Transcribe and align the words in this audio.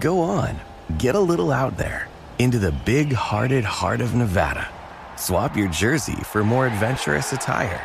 Go 0.00 0.20
on, 0.20 0.58
get 0.98 1.14
a 1.14 1.20
little 1.20 1.52
out 1.52 1.76
there 1.76 2.08
into 2.40 2.58
the 2.58 2.72
big 2.72 3.12
hearted 3.12 3.64
heart 3.64 4.00
of 4.00 4.16
Nevada. 4.16 4.68
Swap 5.14 5.56
your 5.56 5.68
jersey 5.68 6.16
for 6.24 6.42
more 6.42 6.66
adventurous 6.66 7.32
attire. 7.32 7.80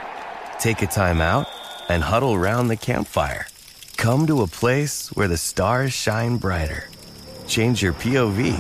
Take 0.60 0.82
a 0.82 0.88
time 0.88 1.22
out 1.22 1.46
and 1.90 2.02
huddle 2.02 2.40
round 2.40 2.72
the 2.72 2.76
campfire. 2.76 3.46
Come 3.98 4.26
to 4.28 4.42
a 4.42 4.48
place 4.48 5.10
where 5.10 5.28
the 5.28 5.38
stars 5.38 5.94
shine 5.94 6.38
brighter. 6.38 6.90
Change 7.48 7.84
your 7.84 7.94
POV. 7.94 8.58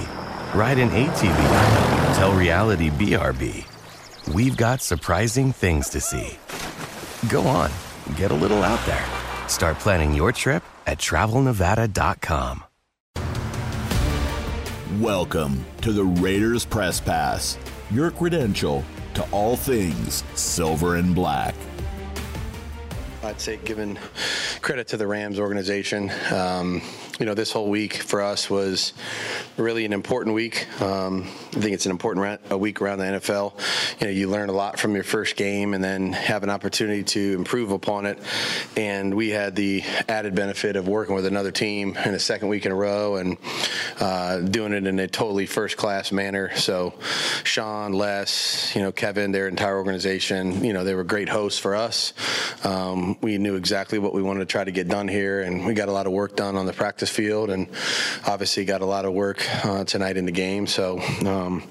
Ride 0.53 0.77
an 0.77 0.89
ATV. 0.89 2.15
Tell 2.15 2.33
reality 2.33 2.91
BRB. 2.91 3.65
We've 4.33 4.55
got 4.55 4.83
surprising 4.83 5.51
things 5.51 5.89
to 5.89 5.99
see. 5.99 6.37
Go 7.27 7.41
on, 7.47 7.71
get 8.15 8.29
a 8.29 8.35
little 8.35 8.61
out 8.61 8.85
there. 8.85 9.05
Start 9.47 9.79
planning 9.79 10.13
your 10.13 10.31
trip 10.31 10.63
at 10.85 10.99
travelnevada.com. 10.99 12.65
Welcome 14.99 15.63
to 15.83 15.93
the 15.93 16.03
Raiders 16.03 16.65
Press 16.65 16.99
Pass, 16.99 17.57
your 17.91 18.11
credential 18.11 18.83
to 19.13 19.23
all 19.31 19.55
things 19.55 20.25
silver 20.35 20.97
and 20.97 21.15
black. 21.15 21.55
I'd 23.23 23.39
say 23.39 23.57
giving 23.63 23.97
credit 24.61 24.89
to 24.89 24.97
the 24.97 25.07
Rams 25.07 25.39
organization. 25.39 26.11
Um, 26.33 26.81
you 27.21 27.27
know, 27.27 27.35
this 27.35 27.51
whole 27.51 27.69
week 27.69 27.97
for 27.97 28.23
us 28.23 28.49
was 28.49 28.93
really 29.55 29.85
an 29.85 29.93
important 29.93 30.33
week. 30.33 30.65
Um, 30.81 31.27
I 31.55 31.59
think 31.59 31.73
it's 31.73 31.85
an 31.85 31.91
important 31.91 32.41
a 32.49 32.57
week 32.57 32.81
around 32.81 32.97
the 32.97 33.03
NFL. 33.03 33.53
You 34.01 34.07
know, 34.07 34.11
you 34.11 34.27
learn 34.27 34.49
a 34.49 34.53
lot 34.53 34.79
from 34.79 34.95
your 34.95 35.03
first 35.03 35.35
game 35.35 35.75
and 35.75 35.83
then 35.83 36.13
have 36.13 36.41
an 36.41 36.49
opportunity 36.49 37.03
to 37.03 37.35
improve 37.35 37.69
upon 37.69 38.07
it. 38.07 38.17
And 38.75 39.13
we 39.13 39.29
had 39.29 39.55
the 39.55 39.83
added 40.09 40.33
benefit 40.33 40.75
of 40.75 40.87
working 40.87 41.13
with 41.13 41.27
another 41.27 41.51
team 41.51 41.95
in 42.03 42.11
the 42.11 42.19
second 42.19 42.47
week 42.47 42.65
in 42.65 42.71
a 42.71 42.75
row 42.75 43.17
and 43.17 43.37
uh, 43.99 44.39
doing 44.39 44.73
it 44.73 44.87
in 44.87 44.97
a 44.97 45.07
totally 45.07 45.45
first 45.45 45.77
class 45.77 46.11
manner. 46.11 46.55
So, 46.55 46.95
Sean, 47.43 47.93
Les, 47.93 48.75
you 48.75 48.81
know, 48.81 48.91
Kevin, 48.91 49.31
their 49.31 49.47
entire 49.47 49.77
organization, 49.77 50.63
you 50.63 50.73
know, 50.73 50.83
they 50.83 50.95
were 50.95 51.03
great 51.03 51.29
hosts 51.29 51.59
for 51.59 51.75
us. 51.75 52.13
Um, 52.63 53.15
we 53.21 53.37
knew 53.37 53.57
exactly 53.57 53.99
what 53.99 54.15
we 54.15 54.23
wanted 54.23 54.39
to 54.39 54.47
try 54.47 54.63
to 54.63 54.71
get 54.71 54.87
done 54.87 55.07
here, 55.07 55.41
and 55.41 55.67
we 55.67 55.75
got 55.75 55.87
a 55.87 55.91
lot 55.91 56.07
of 56.07 56.13
work 56.13 56.35
done 56.35 56.55
on 56.55 56.65
the 56.65 56.73
practice 56.73 57.10
field, 57.11 57.49
and 57.49 57.67
obviously 58.25 58.65
got 58.65 58.81
a 58.81 58.85
lot 58.85 59.05
of 59.05 59.13
work 59.13 59.45
uh, 59.65 59.83
tonight 59.83 60.17
in 60.17 60.25
the 60.25 60.31
game. 60.31 60.67
So, 60.67 60.99
um, 61.25 61.63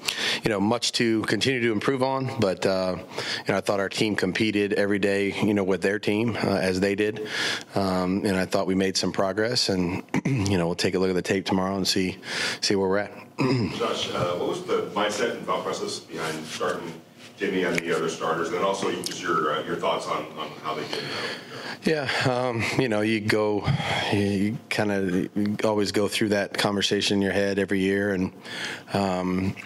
you 0.42 0.50
know, 0.50 0.60
much 0.60 0.92
to 0.92 1.22
continue 1.22 1.60
to 1.60 1.72
improve 1.72 2.02
on, 2.02 2.38
but 2.38 2.64
uh, 2.66 2.96
you 2.98 3.52
know, 3.52 3.56
I 3.56 3.60
thought 3.60 3.80
our 3.80 3.88
team 3.88 4.16
competed 4.16 4.74
every 4.74 4.98
day, 4.98 5.32
you 5.42 5.54
know, 5.54 5.64
with 5.64 5.82
their 5.82 5.98
team 5.98 6.36
uh, 6.36 6.40
as 6.40 6.80
they 6.80 6.94
did, 6.94 7.28
um, 7.74 8.24
and 8.24 8.36
I 8.36 8.46
thought 8.46 8.66
we 8.66 8.74
made 8.74 8.96
some 8.96 9.12
progress. 9.12 9.68
And 9.68 10.02
you 10.24 10.58
know, 10.58 10.66
we'll 10.66 10.74
take 10.74 10.94
a 10.94 10.98
look 10.98 11.10
at 11.10 11.16
the 11.16 11.22
tape 11.22 11.46
tomorrow 11.46 11.76
and 11.76 11.86
see 11.86 12.18
see 12.60 12.74
where 12.76 12.88
we're 12.88 12.98
at. 12.98 13.12
Josh, 13.38 14.10
uh, 14.12 14.34
what 14.36 14.48
was 14.48 14.64
the 14.64 14.90
mindset 14.94 15.36
and 15.36 15.46
thought 15.46 15.64
process 15.64 15.98
behind 15.98 16.44
starting 16.44 16.92
Jimmy 17.40 17.64
and 17.64 17.78
the 17.78 17.96
other 17.96 18.10
starters, 18.10 18.50
and 18.50 18.58
also 18.58 18.92
just 19.02 19.22
your 19.22 19.54
uh, 19.54 19.62
your 19.64 19.76
thoughts 19.76 20.06
on, 20.06 20.26
on 20.36 20.50
how 20.62 20.74
they 20.74 20.86
did? 20.88 21.02
Yeah, 21.84 22.10
um, 22.30 22.62
you 22.78 22.90
know, 22.90 23.00
you 23.00 23.18
go, 23.18 23.66
you 24.12 24.58
kind 24.68 24.92
of 24.92 25.64
always 25.64 25.90
go 25.90 26.06
through 26.06 26.28
that 26.28 26.52
conversation 26.58 27.16
in 27.16 27.22
your 27.22 27.32
head 27.32 27.58
every 27.58 27.80
year, 27.80 28.12
and 28.12 28.30
um, 28.92 29.56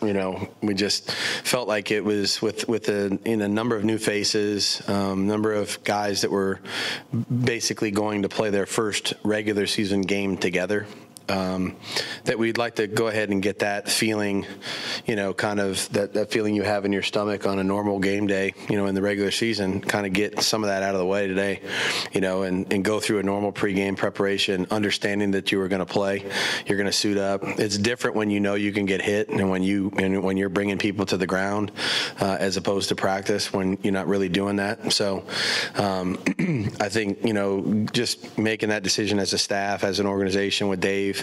you 0.00 0.12
know, 0.12 0.48
we 0.62 0.72
just 0.72 1.10
felt 1.10 1.66
like 1.66 1.90
it 1.90 2.04
was 2.04 2.40
with 2.40 2.68
with 2.68 2.88
a 2.88 3.18
in 3.24 3.42
a 3.42 3.48
number 3.48 3.74
of 3.74 3.84
new 3.84 3.98
faces, 3.98 4.88
um, 4.88 5.26
number 5.26 5.52
of 5.52 5.82
guys 5.82 6.20
that 6.20 6.30
were 6.30 6.60
basically 7.44 7.90
going 7.90 8.22
to 8.22 8.28
play 8.28 8.50
their 8.50 8.66
first 8.66 9.14
regular 9.24 9.66
season 9.66 10.02
game 10.02 10.36
together 10.36 10.86
um, 11.28 11.76
that 12.24 12.38
we'd 12.38 12.58
like 12.58 12.76
to 12.76 12.86
go 12.86 13.08
ahead 13.08 13.30
and 13.30 13.42
get 13.42 13.60
that 13.60 13.88
feeling, 13.88 14.46
you 15.06 15.16
know, 15.16 15.32
kind 15.34 15.60
of 15.60 15.88
that, 15.92 16.14
that 16.14 16.30
feeling 16.30 16.54
you 16.54 16.62
have 16.62 16.84
in 16.84 16.92
your 16.92 17.02
stomach 17.02 17.46
on 17.46 17.58
a 17.58 17.64
normal 17.64 17.98
game 17.98 18.26
day, 18.26 18.54
you 18.68 18.76
know, 18.76 18.86
in 18.86 18.94
the 18.94 19.02
regular 19.02 19.30
season, 19.30 19.80
kind 19.80 20.06
of 20.06 20.12
get 20.12 20.42
some 20.42 20.62
of 20.62 20.68
that 20.68 20.82
out 20.82 20.94
of 20.94 20.98
the 20.98 21.06
way 21.06 21.26
today, 21.26 21.60
you 22.12 22.20
know, 22.20 22.42
and, 22.42 22.72
and 22.72 22.84
go 22.84 23.00
through 23.00 23.18
a 23.18 23.22
normal 23.22 23.52
pregame 23.52 23.96
preparation, 23.96 24.66
understanding 24.70 25.32
that 25.32 25.52
you 25.52 25.58
were 25.58 25.68
going 25.68 25.80
to 25.80 25.86
play, 25.86 26.24
you're 26.66 26.78
going 26.78 26.86
to 26.86 26.92
suit 26.92 27.18
up. 27.18 27.42
It's 27.44 27.78
different 27.78 28.16
when 28.16 28.30
you 28.30 28.40
know 28.40 28.54
you 28.54 28.72
can 28.72 28.86
get 28.86 29.02
hit 29.02 29.28
and 29.28 29.50
when 29.50 29.62
you 29.62 29.92
and 29.98 30.22
when 30.22 30.36
you're 30.36 30.48
bringing 30.48 30.78
people 30.78 31.06
to 31.06 31.16
the 31.16 31.26
ground 31.26 31.72
uh, 32.20 32.36
as 32.38 32.56
opposed 32.56 32.88
to 32.90 32.96
practice 32.96 33.52
when 33.52 33.78
you're 33.82 33.92
not 33.92 34.06
really 34.06 34.28
doing 34.28 34.56
that. 34.56 34.92
So 34.92 35.24
um, 35.76 36.18
I 36.80 36.88
think 36.88 37.24
you 37.24 37.32
know 37.32 37.86
just 37.92 38.38
making 38.38 38.68
that 38.70 38.82
decision 38.82 39.18
as 39.18 39.32
a 39.32 39.38
staff, 39.38 39.84
as 39.84 40.00
an 40.00 40.06
organization 40.06 40.68
with 40.68 40.80
Dave 40.80 41.15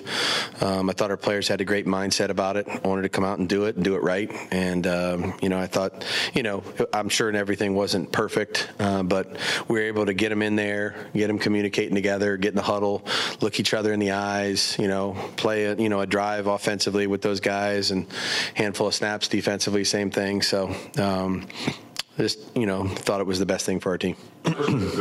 um, 0.61 0.89
I 0.89 0.93
thought 0.93 1.11
our 1.11 1.17
players 1.17 1.47
had 1.47 1.61
a 1.61 1.65
great 1.65 1.85
mindset 1.85 2.29
about 2.29 2.57
it. 2.57 2.67
Wanted 2.83 3.03
to 3.03 3.09
come 3.09 3.23
out 3.23 3.39
and 3.39 3.49
do 3.49 3.65
it 3.65 3.75
and 3.75 3.83
do 3.83 3.95
it 3.95 4.03
right. 4.03 4.31
And 4.51 4.87
um, 4.87 5.33
you 5.41 5.49
know, 5.49 5.59
I 5.59 5.67
thought, 5.67 6.05
you 6.33 6.43
know, 6.43 6.63
I'm 6.93 7.09
sure 7.09 7.33
everything 7.35 7.73
wasn't 7.73 8.11
perfect, 8.11 8.69
uh, 8.79 9.03
but 9.03 9.37
we 9.67 9.79
were 9.79 9.85
able 9.85 10.05
to 10.05 10.13
get 10.13 10.29
them 10.29 10.41
in 10.41 10.55
there, 10.55 10.95
get 11.13 11.27
them 11.27 11.39
communicating 11.39 11.95
together, 11.95 12.37
get 12.37 12.49
in 12.49 12.55
the 12.55 12.61
huddle, 12.61 13.03
look 13.41 13.59
each 13.59 13.73
other 13.73 13.93
in 13.93 13.99
the 13.99 14.11
eyes. 14.11 14.75
You 14.79 14.87
know, 14.87 15.15
play 15.37 15.65
a 15.65 15.75
you 15.75 15.89
know 15.89 16.01
a 16.01 16.07
drive 16.07 16.47
offensively 16.47 17.07
with 17.07 17.21
those 17.21 17.39
guys 17.39 17.91
and 17.91 18.07
handful 18.53 18.87
of 18.87 18.93
snaps 18.93 19.27
defensively, 19.27 19.83
same 19.83 20.11
thing. 20.11 20.41
So. 20.41 20.75
Um, 20.97 21.47
just 22.17 22.39
you 22.55 22.65
know 22.65 22.87
thought 22.87 23.19
it 23.21 23.27
was 23.27 23.39
the 23.39 23.45
best 23.45 23.65
thing 23.65 23.79
for 23.79 23.89
our 23.91 23.97
team. 23.97 24.15
there 24.43 24.53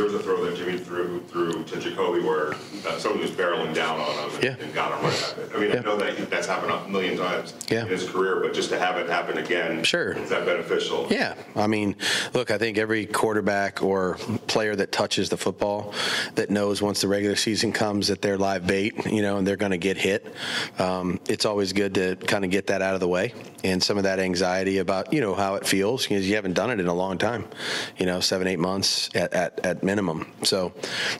was 0.05 0.13
a 0.13 0.19
throw 0.19 0.43
that 0.45 0.55
Jimmy 0.55 0.77
threw 0.77 1.19
through 1.23 1.63
to 1.65 1.75
Jakobi 1.75 2.23
where 2.23 2.53
uh, 2.87 2.97
someone 2.97 3.19
was 3.21 3.31
barreling 3.31 3.73
down 3.75 3.99
on 3.99 4.29
him 4.29 4.35
and, 4.35 4.43
Yeah. 4.43 4.55
and 4.65 4.73
got 4.73 4.97
him 4.97 5.03
right 5.05 5.13
at 5.33 5.37
it. 5.37 5.51
I 5.53 5.59
mean, 5.59 5.69
Yeah. 5.71 5.79
I 5.79 5.81
know 5.81 5.97
that 5.97 6.29
that's 6.29 6.47
happened 6.47 6.71
a 6.71 6.87
million 6.89 7.17
times 7.17 7.53
Yeah. 7.69 7.81
in 7.81 7.87
his 7.89 8.09
career, 8.09 8.39
but 8.41 8.53
just 8.53 8.69
to 8.69 8.79
have 8.79 8.97
it 8.97 9.09
happen 9.09 9.37
again, 9.37 9.83
Sure. 9.83 10.13
is 10.13 10.29
that 10.29 10.45
beneficial? 10.45 11.07
Yeah, 11.09 11.35
I 11.57 11.67
mean, 11.67 11.97
look, 12.33 12.51
I 12.51 12.57
think 12.57 12.77
every 12.77 13.05
quarterback 13.05 13.83
or 13.83 14.15
player 14.47 14.77
that 14.77 14.93
touches 14.93 15.27
the 15.29 15.35
football 15.37 15.93
that 16.35 16.49
knows 16.49 16.81
once 16.81 17.01
the 17.01 17.09
regular 17.09 17.35
season 17.35 17.73
comes 17.73 18.07
that 18.07 18.21
they're 18.21 18.37
live 18.37 18.65
bait, 18.65 19.05
you 19.11 19.21
know, 19.21 19.37
and 19.37 19.45
they're 19.45 19.57
going 19.57 19.71
to 19.73 19.77
get 19.77 19.97
hit. 19.97 20.25
Um, 20.79 21.19
it's 21.27 21.45
always 21.45 21.73
good 21.73 21.93
to 21.95 22.15
kind 22.15 22.45
of 22.45 22.49
get 22.51 22.67
that 22.67 22.81
out 22.81 22.93
of 22.93 23.01
the 23.01 23.09
way 23.09 23.33
and 23.65 23.83
some 23.83 23.97
of 23.97 24.03
that 24.03 24.19
anxiety 24.19 24.77
about 24.79 25.11
you 25.13 25.21
know 25.21 25.33
how 25.33 25.55
it 25.55 25.65
feels 25.65 26.03
because 26.03 26.27
you 26.29 26.35
haven't 26.35 26.53
done 26.53 26.69
it 26.69 26.79
in 26.79 26.87
a 26.87 26.93
long 26.93 27.02
time, 27.11 27.45
you 27.97 28.05
know, 28.05 28.19
seven 28.19 28.47
eight 28.47 28.59
months 28.59 29.09
at 29.15 29.33
at, 29.33 29.65
at 29.65 29.83
minimum. 29.83 30.31
So, 30.43 30.73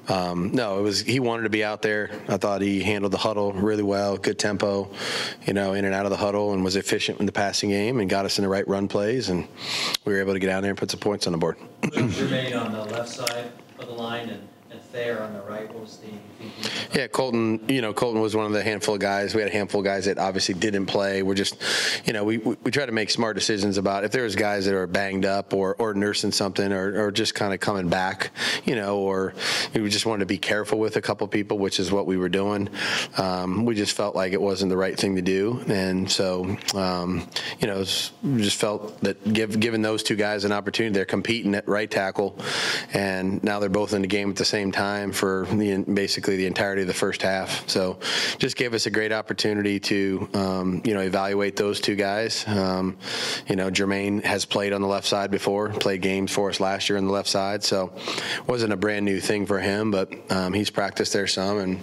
um, 0.07 0.51
no, 0.51 0.79
it 0.79 0.81
was 0.81 1.01
he 1.01 1.19
wanted 1.19 1.43
to 1.43 1.49
be 1.49 1.63
out 1.63 1.81
there. 1.81 2.09
I 2.27 2.37
thought 2.37 2.61
he 2.61 2.81
handled 2.81 3.13
the 3.13 3.17
huddle 3.17 3.53
really 3.53 3.83
well, 3.83 4.17
good 4.17 4.39
tempo, 4.39 4.89
you 5.45 5.53
know, 5.53 5.73
in 5.73 5.85
and 5.85 5.93
out 5.93 6.05
of 6.05 6.11
the 6.11 6.17
huddle, 6.17 6.53
and 6.53 6.63
was 6.63 6.75
efficient 6.75 7.19
in 7.19 7.25
the 7.25 7.31
passing 7.31 7.69
game 7.69 7.99
and 7.99 8.09
got 8.09 8.25
us 8.25 8.37
in 8.37 8.43
the 8.43 8.49
right 8.49 8.67
run 8.67 8.87
plays, 8.87 9.29
and 9.29 9.47
we 10.05 10.13
were 10.13 10.19
able 10.19 10.33
to 10.33 10.39
get 10.39 10.49
out 10.49 10.61
there 10.61 10.71
and 10.71 10.77
put 10.77 10.91
some 10.91 10.99
points 10.99 11.27
on 11.27 11.33
the 11.33 11.39
board. 11.39 11.57
Jermaine 11.81 12.59
on 12.59 12.71
the 12.71 12.85
left 12.85 13.09
side 13.09 13.51
of 13.79 13.87
the 13.87 13.93
line 13.93 14.29
and, 14.29 14.47
Thayer 14.93 15.23
on 15.23 15.33
the 15.33 15.41
right. 15.41 15.73
What 15.73 15.81
was 15.81 15.97
the? 15.97 16.09
Yeah, 16.95 17.07
Kolton, 17.07 17.67
you 17.67 17.81
know, 17.81 17.93
Kolton 17.93 18.21
was 18.21 18.35
one 18.35 18.45
of 18.45 18.51
the 18.51 18.61
handful 18.61 18.93
of 18.93 19.01
guys. 19.01 19.33
We 19.33 19.41
had 19.41 19.49
a 19.49 19.53
handful 19.53 19.81
of 19.81 19.85
guys 19.85 20.05
that 20.05 20.19
obviously 20.19 20.53
didn't 20.53 20.85
play. 20.85 21.23
We're 21.23 21.33
just, 21.33 21.59
you 22.05 22.13
know, 22.13 22.23
we, 22.23 22.37
we, 22.37 22.55
we 22.63 22.69
try 22.69 22.85
to 22.85 22.91
make 22.91 23.09
smart 23.09 23.35
decisions 23.35 23.79
about 23.79 24.03
if 24.03 24.11
there 24.11 24.23
was 24.23 24.35
guys 24.35 24.65
that 24.65 24.75
are 24.75 24.85
banged 24.85 25.25
up 25.25 25.51
or, 25.51 25.73
or 25.79 25.95
nursing 25.95 26.31
something 26.31 26.71
or, 26.71 27.05
or 27.05 27.11
just 27.11 27.33
kind 27.33 27.55
of 27.55 27.59
coming 27.59 27.89
back, 27.89 28.29
you 28.65 28.75
know, 28.75 28.99
or 28.99 29.33
we 29.73 29.89
just 29.89 30.05
wanted 30.05 30.19
to 30.19 30.25
be 30.27 30.37
careful 30.37 30.77
with 30.77 30.95
a 30.95 31.01
couple 31.01 31.27
people, 31.27 31.57
which 31.57 31.79
is 31.79 31.91
what 31.91 32.05
we 32.05 32.15
were 32.15 32.29
doing. 32.29 32.69
Um, 33.17 33.65
we 33.65 33.73
just 33.73 33.97
felt 33.97 34.15
like 34.15 34.33
it 34.33 34.41
wasn't 34.41 34.69
the 34.69 34.77
right 34.77 34.95
thing 34.95 35.15
to 35.15 35.23
do. 35.23 35.59
And 35.69 36.11
so, 36.11 36.55
um, 36.75 37.27
you 37.59 37.65
know, 37.65 37.79
we 38.21 38.43
just 38.43 38.59
felt 38.59 39.01
that 39.01 39.33
give, 39.33 39.59
given 39.59 39.81
those 39.81 40.03
two 40.03 40.15
guys 40.15 40.45
an 40.45 40.51
opportunity, 40.51 40.93
they're 40.93 41.05
competing 41.05 41.55
at 41.55 41.67
right 41.67 41.89
tackle, 41.89 42.37
and 42.93 43.43
now 43.43 43.57
they're 43.59 43.69
both 43.69 43.93
in 43.93 44.03
the 44.03 44.07
game 44.07 44.29
at 44.29 44.35
the 44.35 44.45
same 44.45 44.71
time 44.71 44.82
for 45.11 45.47
the, 45.51 45.77
basically 45.77 46.35
the 46.35 46.45
entirety 46.45 46.81
of 46.81 46.87
the 46.87 46.93
first 46.93 47.21
half. 47.21 47.67
So, 47.69 47.99
just 48.37 48.55
gave 48.55 48.73
us 48.73 48.85
a 48.85 48.89
great 48.91 49.11
opportunity 49.11 49.79
to, 49.81 50.29
um, 50.33 50.81
you 50.83 50.93
know, 50.93 51.01
evaluate 51.01 51.55
those 51.55 51.79
two 51.79 51.95
guys. 51.95 52.45
Um, 52.47 52.97
you 53.47 53.55
know, 53.55 53.69
Jermaine 53.69 54.23
has 54.23 54.45
played 54.45 54.73
on 54.73 54.81
the 54.81 54.87
left 54.87 55.07
side 55.07 55.31
before, 55.31 55.69
played 55.69 56.01
games 56.01 56.31
for 56.31 56.49
us 56.49 56.59
last 56.59 56.89
year 56.89 56.97
on 56.97 57.05
the 57.05 57.11
left 57.11 57.29
side, 57.29 57.63
so 57.63 57.93
wasn't 58.47 58.73
a 58.73 58.77
brand 58.77 59.05
new 59.05 59.19
thing 59.19 59.45
for 59.45 59.59
him, 59.59 59.91
but 59.91 60.11
um, 60.31 60.53
he's 60.53 60.69
practiced 60.69 61.13
there 61.13 61.27
some, 61.27 61.59
and 61.59 61.79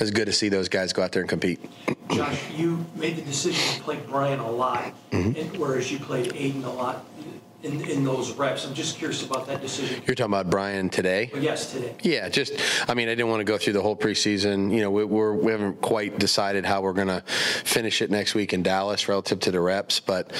it's 0.00 0.10
good 0.10 0.26
to 0.26 0.32
see 0.32 0.48
those 0.48 0.68
guys 0.68 0.92
go 0.92 1.02
out 1.02 1.12
there 1.12 1.22
and 1.22 1.28
compete. 1.28 1.60
Josh, 2.12 2.40
you 2.50 2.84
made 2.94 3.16
the 3.16 3.22
decision 3.22 3.76
to 3.76 3.82
play 3.82 3.98
Brian 4.08 4.38
a 4.40 4.50
lot, 4.50 4.92
and- 5.12 5.34
whereas 5.56 5.90
you 5.90 5.98
played 5.98 6.32
Aidan 6.34 6.64
a 6.64 6.72
lot. 6.72 7.04
In, 7.64 7.80
in 7.88 8.04
those 8.04 8.32
reps. 8.32 8.66
I'm 8.66 8.74
just 8.74 8.98
curious 8.98 9.24
about 9.24 9.46
that 9.46 9.60
decision. 9.60 10.02
You're 10.06 10.14
talking 10.14 10.32
about 10.32 10.50
Brian 10.50 10.90
today? 10.90 11.30
Yes, 11.34 11.72
today. 11.72 11.94
Yeah, 12.02 12.28
just, 12.28 12.52
I 12.88 12.94
mean, 12.94 13.08
I 13.08 13.12
didn't 13.12 13.28
want 13.28 13.40
to 13.40 13.44
go 13.44 13.56
through 13.56 13.72
the 13.72 13.82
whole 13.82 13.96
preseason. 13.96 14.72
You 14.72 14.82
know, 14.82 14.90
we, 14.90 15.04
we're, 15.04 15.32
we 15.32 15.50
haven't 15.50 15.80
quite 15.80 16.18
decided 16.18 16.64
how 16.64 16.82
we're 16.82 16.92
going 16.92 17.08
to 17.08 17.22
finish 17.22 18.02
it 18.02 18.10
next 18.10 18.34
week 18.34 18.52
in 18.52 18.62
Dallas 18.62 19.08
relative 19.08 19.40
to 19.40 19.50
the 19.50 19.60
reps. 19.60 19.98
But 19.98 20.32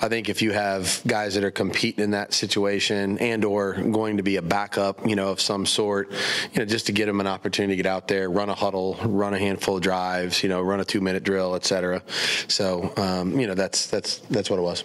I 0.00 0.08
think 0.08 0.28
if 0.28 0.42
you 0.42 0.52
have 0.52 1.00
guys 1.06 1.34
that 1.34 1.44
are 1.44 1.50
competing 1.52 2.02
in 2.02 2.10
that 2.10 2.34
situation 2.34 3.18
and 3.18 3.44
or 3.44 3.74
going 3.74 4.16
to 4.16 4.22
be 4.22 4.36
a 4.36 4.42
backup, 4.42 5.06
you 5.06 5.14
know, 5.14 5.30
of 5.30 5.40
some 5.40 5.64
sort, 5.64 6.10
you 6.52 6.58
know, 6.58 6.64
just 6.64 6.86
to 6.86 6.92
get 6.92 7.06
them 7.06 7.20
an 7.20 7.28
opportunity 7.28 7.72
to 7.72 7.76
get 7.76 7.86
out 7.86 8.08
there, 8.08 8.28
run 8.28 8.48
a 8.48 8.54
huddle, 8.54 8.98
run 9.04 9.34
a 9.34 9.38
handful 9.38 9.76
of 9.76 9.82
drives, 9.82 10.42
you 10.42 10.48
know, 10.48 10.60
run 10.60 10.80
a 10.80 10.84
two 10.84 11.00
minute 11.00 11.22
drill, 11.22 11.54
et 11.54 11.64
cetera. 11.64 12.02
So, 12.48 12.92
um, 12.96 13.38
you 13.38 13.46
know, 13.46 13.54
that's, 13.54 13.86
that's, 13.86 14.18
that's 14.30 14.50
what 14.50 14.58
it 14.58 14.62
was. 14.62 14.84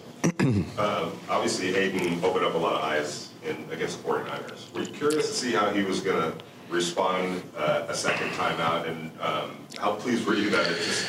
Um, 0.78 1.12
Obviously, 1.28 1.74
Aidan 1.88 2.22
opened 2.22 2.44
up 2.44 2.54
a 2.54 2.58
lot 2.58 2.74
of 2.74 2.82
eyes 2.82 3.30
in, 3.44 3.64
against 3.70 4.02
the 4.02 4.08
49ers. 4.08 4.72
Were 4.74 4.82
you 4.82 4.88
curious 4.88 5.28
to 5.28 5.34
see 5.34 5.52
how 5.52 5.70
he 5.70 5.82
was 5.82 6.00
going 6.00 6.20
to 6.20 6.36
respond 6.68 7.42
uh, 7.56 7.86
a 7.88 7.94
second 7.94 8.30
time 8.34 8.60
out? 8.60 8.86
And 8.86 9.10
um, 9.20 9.56
how 9.78 9.94
pleased 9.94 10.26
were 10.26 10.34
you 10.34 10.50
that 10.50 10.66
it 10.66 10.76
just 10.76 11.06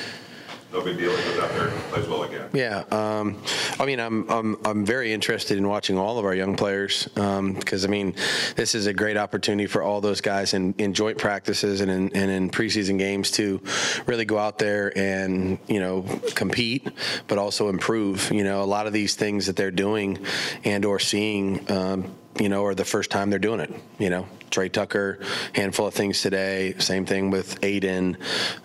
no 0.72 0.82
big 0.82 0.98
deal, 0.98 1.16
he 1.16 1.24
goes 1.24 1.40
out 1.40 1.50
there 1.52 1.70
plays 1.90 2.08
well 2.08 2.24
again? 2.24 2.50
Yeah, 2.54 2.84
um, 2.92 3.42
I 3.80 3.86
mean, 3.86 4.00
I'm, 4.00 4.30
I'm 4.30 4.58
I'm 4.66 4.86
very 4.86 5.14
interested 5.14 5.58
in 5.58 5.68
watching 5.68 5.98
all 5.98 6.20
of 6.20 6.26
our 6.26 6.36
young 6.36 6.56
players 6.56 7.06
because 7.06 7.86
I 7.86 7.88
mean, 7.88 8.16
this 8.56 8.76
is 8.76 8.88
a 8.88 8.94
great 8.94 9.18
opportunity 9.18 9.68
for 9.68 9.82
all 9.82 10.02
those 10.02 10.22
guys 10.22 10.54
in, 10.54 10.74
in 10.78 10.94
joint 10.94 11.18
practices 11.18 11.82
and 11.82 11.90
in, 11.90 12.16
and 12.16 12.32
in 12.32 12.50
preseason 12.50 12.98
games 12.98 13.32
to 13.32 13.62
really 14.06 14.26
go 14.26 14.38
out 14.38 14.60
there 14.60 14.96
and 14.98 15.60
you 15.68 15.80
know 15.80 16.04
compete, 16.36 16.88
but 17.28 17.38
also 17.38 17.70
improve. 17.70 18.32
You 18.32 18.44
know, 18.44 18.64
a 18.64 18.66
lot 18.66 18.88
of 18.88 18.94
these 18.94 19.16
things 19.16 19.48
that 19.48 19.56
they're 19.56 19.72
doing 19.72 20.20
and 20.64 20.86
or 20.86 21.00
seeing. 21.00 21.70
Um, 21.72 22.16
you 22.40 22.50
know, 22.50 22.66
are 22.66 22.76
the 22.76 22.86
first 22.86 23.12
time 23.12 23.30
they're 23.30 23.40
doing 23.40 23.60
it. 23.60 23.74
You 23.98 24.10
know, 24.10 24.28
Tre 24.50 24.70
Tucker, 24.70 25.20
handful 25.54 25.88
of 25.88 25.94
things 25.94 26.22
today. 26.22 26.74
Same 26.80 27.06
thing 27.06 27.30
with 27.30 27.64
Aidan, 27.64 28.18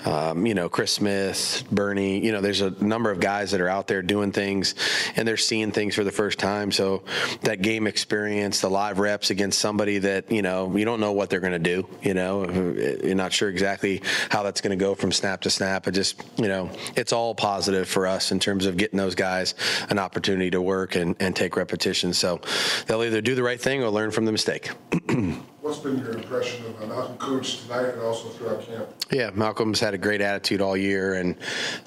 um, 0.05 0.47
you 0.47 0.55
know, 0.55 0.69
Chris 0.69 0.93
Smith, 0.93 1.65
Bernie. 1.71 2.25
You 2.25 2.33
know, 2.33 2.41
there's 2.41 2.61
a 2.61 2.71
number 2.83 3.11
of 3.11 3.21
guys 3.21 3.51
that 3.51 3.61
are 3.61 3.69
out 3.69 3.87
there 3.87 4.03
doing 4.03 4.33
things 4.33 4.75
and 5.17 5.27
they're 5.27 5.37
seeing 5.37 5.73
things 5.73 5.95
for 5.95 6.05
the 6.05 6.13
first 6.13 6.39
time. 6.39 6.73
So 6.73 7.03
that 7.43 7.63
game 7.63 7.87
experience, 7.87 8.61
the 8.61 8.71
live 8.71 8.99
reps 8.99 9.31
against 9.31 9.59
somebody 9.59 9.99
that, 9.99 10.31
you 10.31 10.43
know, 10.43 10.75
you 10.77 10.85
don't 10.85 11.01
know 11.01 11.13
what 11.13 11.31
they're 11.31 11.41
going 11.41 11.53
to 11.53 11.59
do. 11.59 11.87
You 12.03 12.15
know, 12.15 12.49
you're 12.75 13.15
not 13.15 13.33
sure 13.33 13.49
exactly 13.49 14.03
how 14.31 14.43
that's 14.43 14.61
going 14.61 14.77
to 14.77 14.83
go 14.83 14.95
from 14.95 15.13
snap 15.13 15.43
to 15.43 15.51
snap. 15.51 15.87
It 15.87 15.93
just, 15.93 16.23
you 16.37 16.49
know, 16.49 16.71
it's 16.97 17.13
all 17.13 17.35
positive 17.35 17.89
for 17.89 18.07
us 18.07 18.33
in 18.33 18.39
terms 18.39 18.67
of 18.67 18.77
getting 18.77 18.97
those 18.97 19.15
guys 19.15 19.55
an 19.91 19.99
opportunity 19.99 20.51
to 20.51 20.63
work 20.63 20.95
and, 20.95 21.17
and 21.21 21.35
take 21.35 21.57
repetition. 21.57 22.15
So 22.15 22.41
they'll 22.87 23.03
either 23.03 23.21
do 23.21 23.35
the 23.35 23.43
right 23.43 23.61
thing 23.65 23.83
or 23.83 23.91
learn 23.91 24.11
from 24.11 24.27
the 24.27 24.33
mistake. 24.33 24.71
What's 25.65 25.79
been 25.79 25.97
your 25.97 26.13
impression 26.13 26.63
of 26.67 26.87
Malcolm 26.87 27.17
Koonce 27.17 27.63
tonight 27.63 27.95
and 27.95 28.03
also 28.03 28.29
throughout 28.29 28.67
camp? 28.67 28.87
Yeah, 29.11 29.31
Malcolm's 29.33 29.81
had 29.81 29.95
a 29.95 29.99
great 29.99 30.21
attitude 30.21 30.61
all 30.61 30.77
year, 30.77 31.15
and 31.15 31.37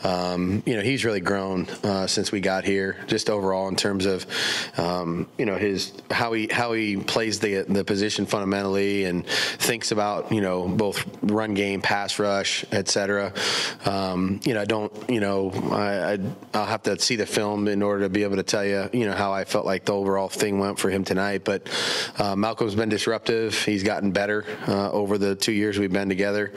um, 0.03 0.63
you 0.65 0.75
know 0.75 0.81
he's 0.81 1.05
really 1.05 1.19
grown 1.19 1.67
uh, 1.83 2.07
since 2.07 2.31
we 2.31 2.39
got 2.39 2.63
here. 2.63 2.97
Just 3.05 3.29
overall 3.29 3.67
in 3.67 3.75
terms 3.75 4.07
of 4.07 4.25
um, 4.79 5.27
you 5.37 5.45
know 5.45 5.57
his 5.57 5.93
how 6.09 6.33
he 6.33 6.47
how 6.47 6.73
he 6.73 6.97
plays 6.97 7.39
the 7.39 7.65
the 7.69 7.83
position 7.83 8.25
fundamentally 8.25 9.03
and 9.03 9.27
thinks 9.27 9.91
about 9.91 10.31
you 10.31 10.41
know 10.41 10.67
both 10.67 11.05
run 11.21 11.53
game, 11.53 11.79
pass 11.79 12.17
rush, 12.17 12.65
etc. 12.71 13.31
Um, 13.85 14.39
you 14.43 14.55
know 14.55 14.61
I 14.61 14.65
don't 14.65 14.91
you 15.07 15.19
know 15.19 15.51
I, 15.71 16.13
I 16.13 16.19
I'll 16.55 16.65
have 16.65 16.81
to 16.83 16.97
see 16.97 17.15
the 17.15 17.27
film 17.27 17.67
in 17.67 17.83
order 17.83 18.05
to 18.05 18.09
be 18.09 18.23
able 18.23 18.37
to 18.37 18.43
tell 18.43 18.65
you 18.65 18.89
you 18.91 19.05
know 19.05 19.13
how 19.13 19.33
I 19.33 19.45
felt 19.45 19.67
like 19.67 19.85
the 19.85 19.93
overall 19.93 20.29
thing 20.29 20.57
went 20.57 20.79
for 20.79 20.89
him 20.89 21.03
tonight. 21.03 21.43
But 21.43 21.69
uh, 22.17 22.35
Malcolm's 22.35 22.73
been 22.73 22.89
disruptive. 22.89 23.66
He's 23.67 23.83
gotten 23.83 24.11
better 24.11 24.45
uh, 24.65 24.89
over 24.91 25.17
the 25.17 25.35
two 25.35 25.51
years 25.51 25.77
we've 25.77 25.91
been 25.91 26.07
together, 26.07 26.53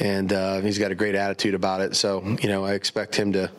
and 0.00 0.32
uh, 0.32 0.60
he's 0.60 0.76
got 0.76 0.90
a 0.90 0.96
great 0.96 1.14
attitude 1.14 1.54
about 1.54 1.80
it. 1.80 1.94
So 1.94 2.36
you 2.42 2.48
know, 2.48 2.64
I 2.64 2.74
expect 2.74 3.14
him 3.14 3.32
to, 3.34 3.50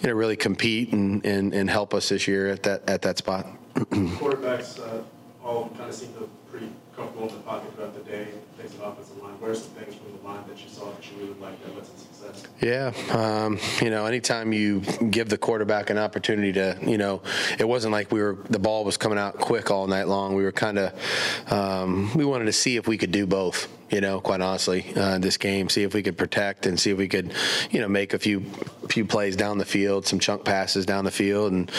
you 0.00 0.08
know, 0.08 0.14
really 0.14 0.36
compete 0.36 0.92
and, 0.92 1.24
and, 1.26 1.52
and 1.52 1.68
help 1.68 1.92
us 1.92 2.08
this 2.08 2.26
year 2.26 2.48
at 2.48 2.62
that 2.62 2.88
at 2.88 3.02
that 3.02 3.18
spot. 3.18 3.46
quarterbacks 3.74 4.80
uh, 4.80 5.02
all 5.44 5.68
kind 5.76 5.90
of 5.90 5.94
seem 5.94 6.14
to 6.14 6.28
pretty 6.50 6.70
comfortable 6.96 7.28
in 7.28 7.34
the 7.34 7.40
pocket 7.40 7.74
throughout 7.74 7.94
the 7.94 8.10
day, 8.10 8.28
things 8.56 8.72
of 8.74 8.80
offensive 8.80 9.22
line. 9.22 9.34
Where's 9.38 9.62
some 9.62 9.72
things 9.72 9.94
from 9.94 10.16
the 10.16 10.26
line 10.26 10.42
that 10.48 10.62
you 10.62 10.70
saw 10.70 10.90
that 10.90 11.12
you 11.12 11.18
really 11.18 11.38
liked 11.38 11.62
that? 11.62 11.95
Yeah, 12.60 12.92
um, 13.10 13.58
you 13.82 13.90
know, 13.90 14.06
anytime 14.06 14.52
you 14.52 14.80
give 14.80 15.28
the 15.28 15.36
quarterback 15.36 15.90
an 15.90 15.98
opportunity 15.98 16.52
to, 16.54 16.78
you 16.82 16.96
know, 16.96 17.20
it 17.58 17.68
wasn't 17.68 17.92
like 17.92 18.10
we 18.10 18.22
were 18.22 18.38
the 18.48 18.58
ball 18.58 18.84
was 18.84 18.96
coming 18.96 19.18
out 19.18 19.38
quick 19.38 19.70
all 19.70 19.86
night 19.86 20.08
long. 20.08 20.34
We 20.34 20.42
were 20.42 20.52
kind 20.52 20.78
of 20.78 21.52
um, 21.52 22.10
we 22.14 22.24
wanted 22.24 22.46
to 22.46 22.52
see 22.52 22.76
if 22.76 22.88
we 22.88 22.96
could 22.96 23.12
do 23.12 23.26
both. 23.26 23.68
You 23.90 24.00
know, 24.00 24.20
quite 24.20 24.40
honestly, 24.40 24.92
uh, 24.96 25.18
this 25.18 25.36
game, 25.36 25.68
see 25.68 25.84
if 25.84 25.94
we 25.94 26.02
could 26.02 26.18
protect 26.18 26.66
and 26.66 26.78
see 26.78 26.90
if 26.90 26.98
we 26.98 27.06
could, 27.06 27.32
you 27.70 27.80
know, 27.80 27.88
make 27.88 28.14
a 28.14 28.18
few 28.18 28.44
few 28.88 29.04
plays 29.04 29.36
down 29.36 29.58
the 29.58 29.64
field, 29.64 30.06
some 30.06 30.18
chunk 30.18 30.44
passes 30.44 30.86
down 30.86 31.04
the 31.04 31.10
field, 31.10 31.52
and 31.52 31.70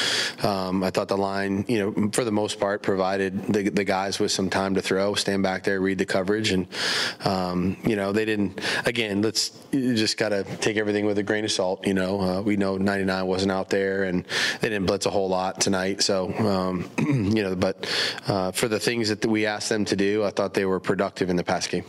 um, 0.44 0.84
I 0.84 0.90
thought 0.90 1.08
the 1.08 1.18
line, 1.18 1.66
you 1.68 1.80
know, 1.80 2.10
for 2.12 2.24
the 2.24 2.32
most 2.32 2.60
part, 2.60 2.82
provided 2.82 3.54
the, 3.54 3.70
the 3.70 3.84
guys 3.84 4.20
with 4.20 4.32
some 4.32 4.50
time 4.50 4.76
to 4.76 4.82
throw, 4.82 5.16
stand 5.16 5.44
back 5.44 5.64
there, 5.64 5.80
read 5.80 5.98
the 5.98 6.06
coverage, 6.06 6.52
and 6.52 6.68
um, 7.26 7.78
you 7.86 7.96
know, 7.96 8.12
they 8.12 8.26
didn't. 8.26 8.60
Again, 8.86 9.22
let's 9.22 9.50
just 9.72 10.18
got 10.18 10.30
to 10.30 10.44
take 10.58 10.78
everything 10.78 11.06
with 11.06 11.18
a 11.18 11.24
grain 11.24 11.46
of 11.46 11.52
salt. 11.52 11.86
You 11.86 11.94
know, 11.94 12.22
uh, 12.22 12.42
we 12.42 12.56
know 12.58 12.78
99 12.78 13.26
wasn't 13.26 13.52
out 13.52 13.70
there, 13.70 14.04
and 14.04 14.26
they 14.62 14.70
didn't 14.70 14.86
blitz 14.86 15.06
a 15.06 15.10
whole 15.10 15.30
lot 15.30 15.60
tonight. 15.60 16.02
So, 16.02 16.34
um, 16.40 16.90
you 17.00 17.44
know, 17.44 17.56
but 17.56 17.90
uh, 18.28 18.52
for 18.52 18.68
the 18.68 18.80
things 18.80 19.10
that 19.10 19.26
we 19.26 19.46
asked 19.46 19.70
them 19.70 19.86
to 19.86 19.96
do, 19.96 20.24
I 20.24 20.30
thought 20.30 20.54
they 20.54 20.66
were 20.66 20.80
productive 20.80 21.30
in 21.30 21.36
the 21.36 21.44
pass 21.44 21.68
game. 21.68 21.86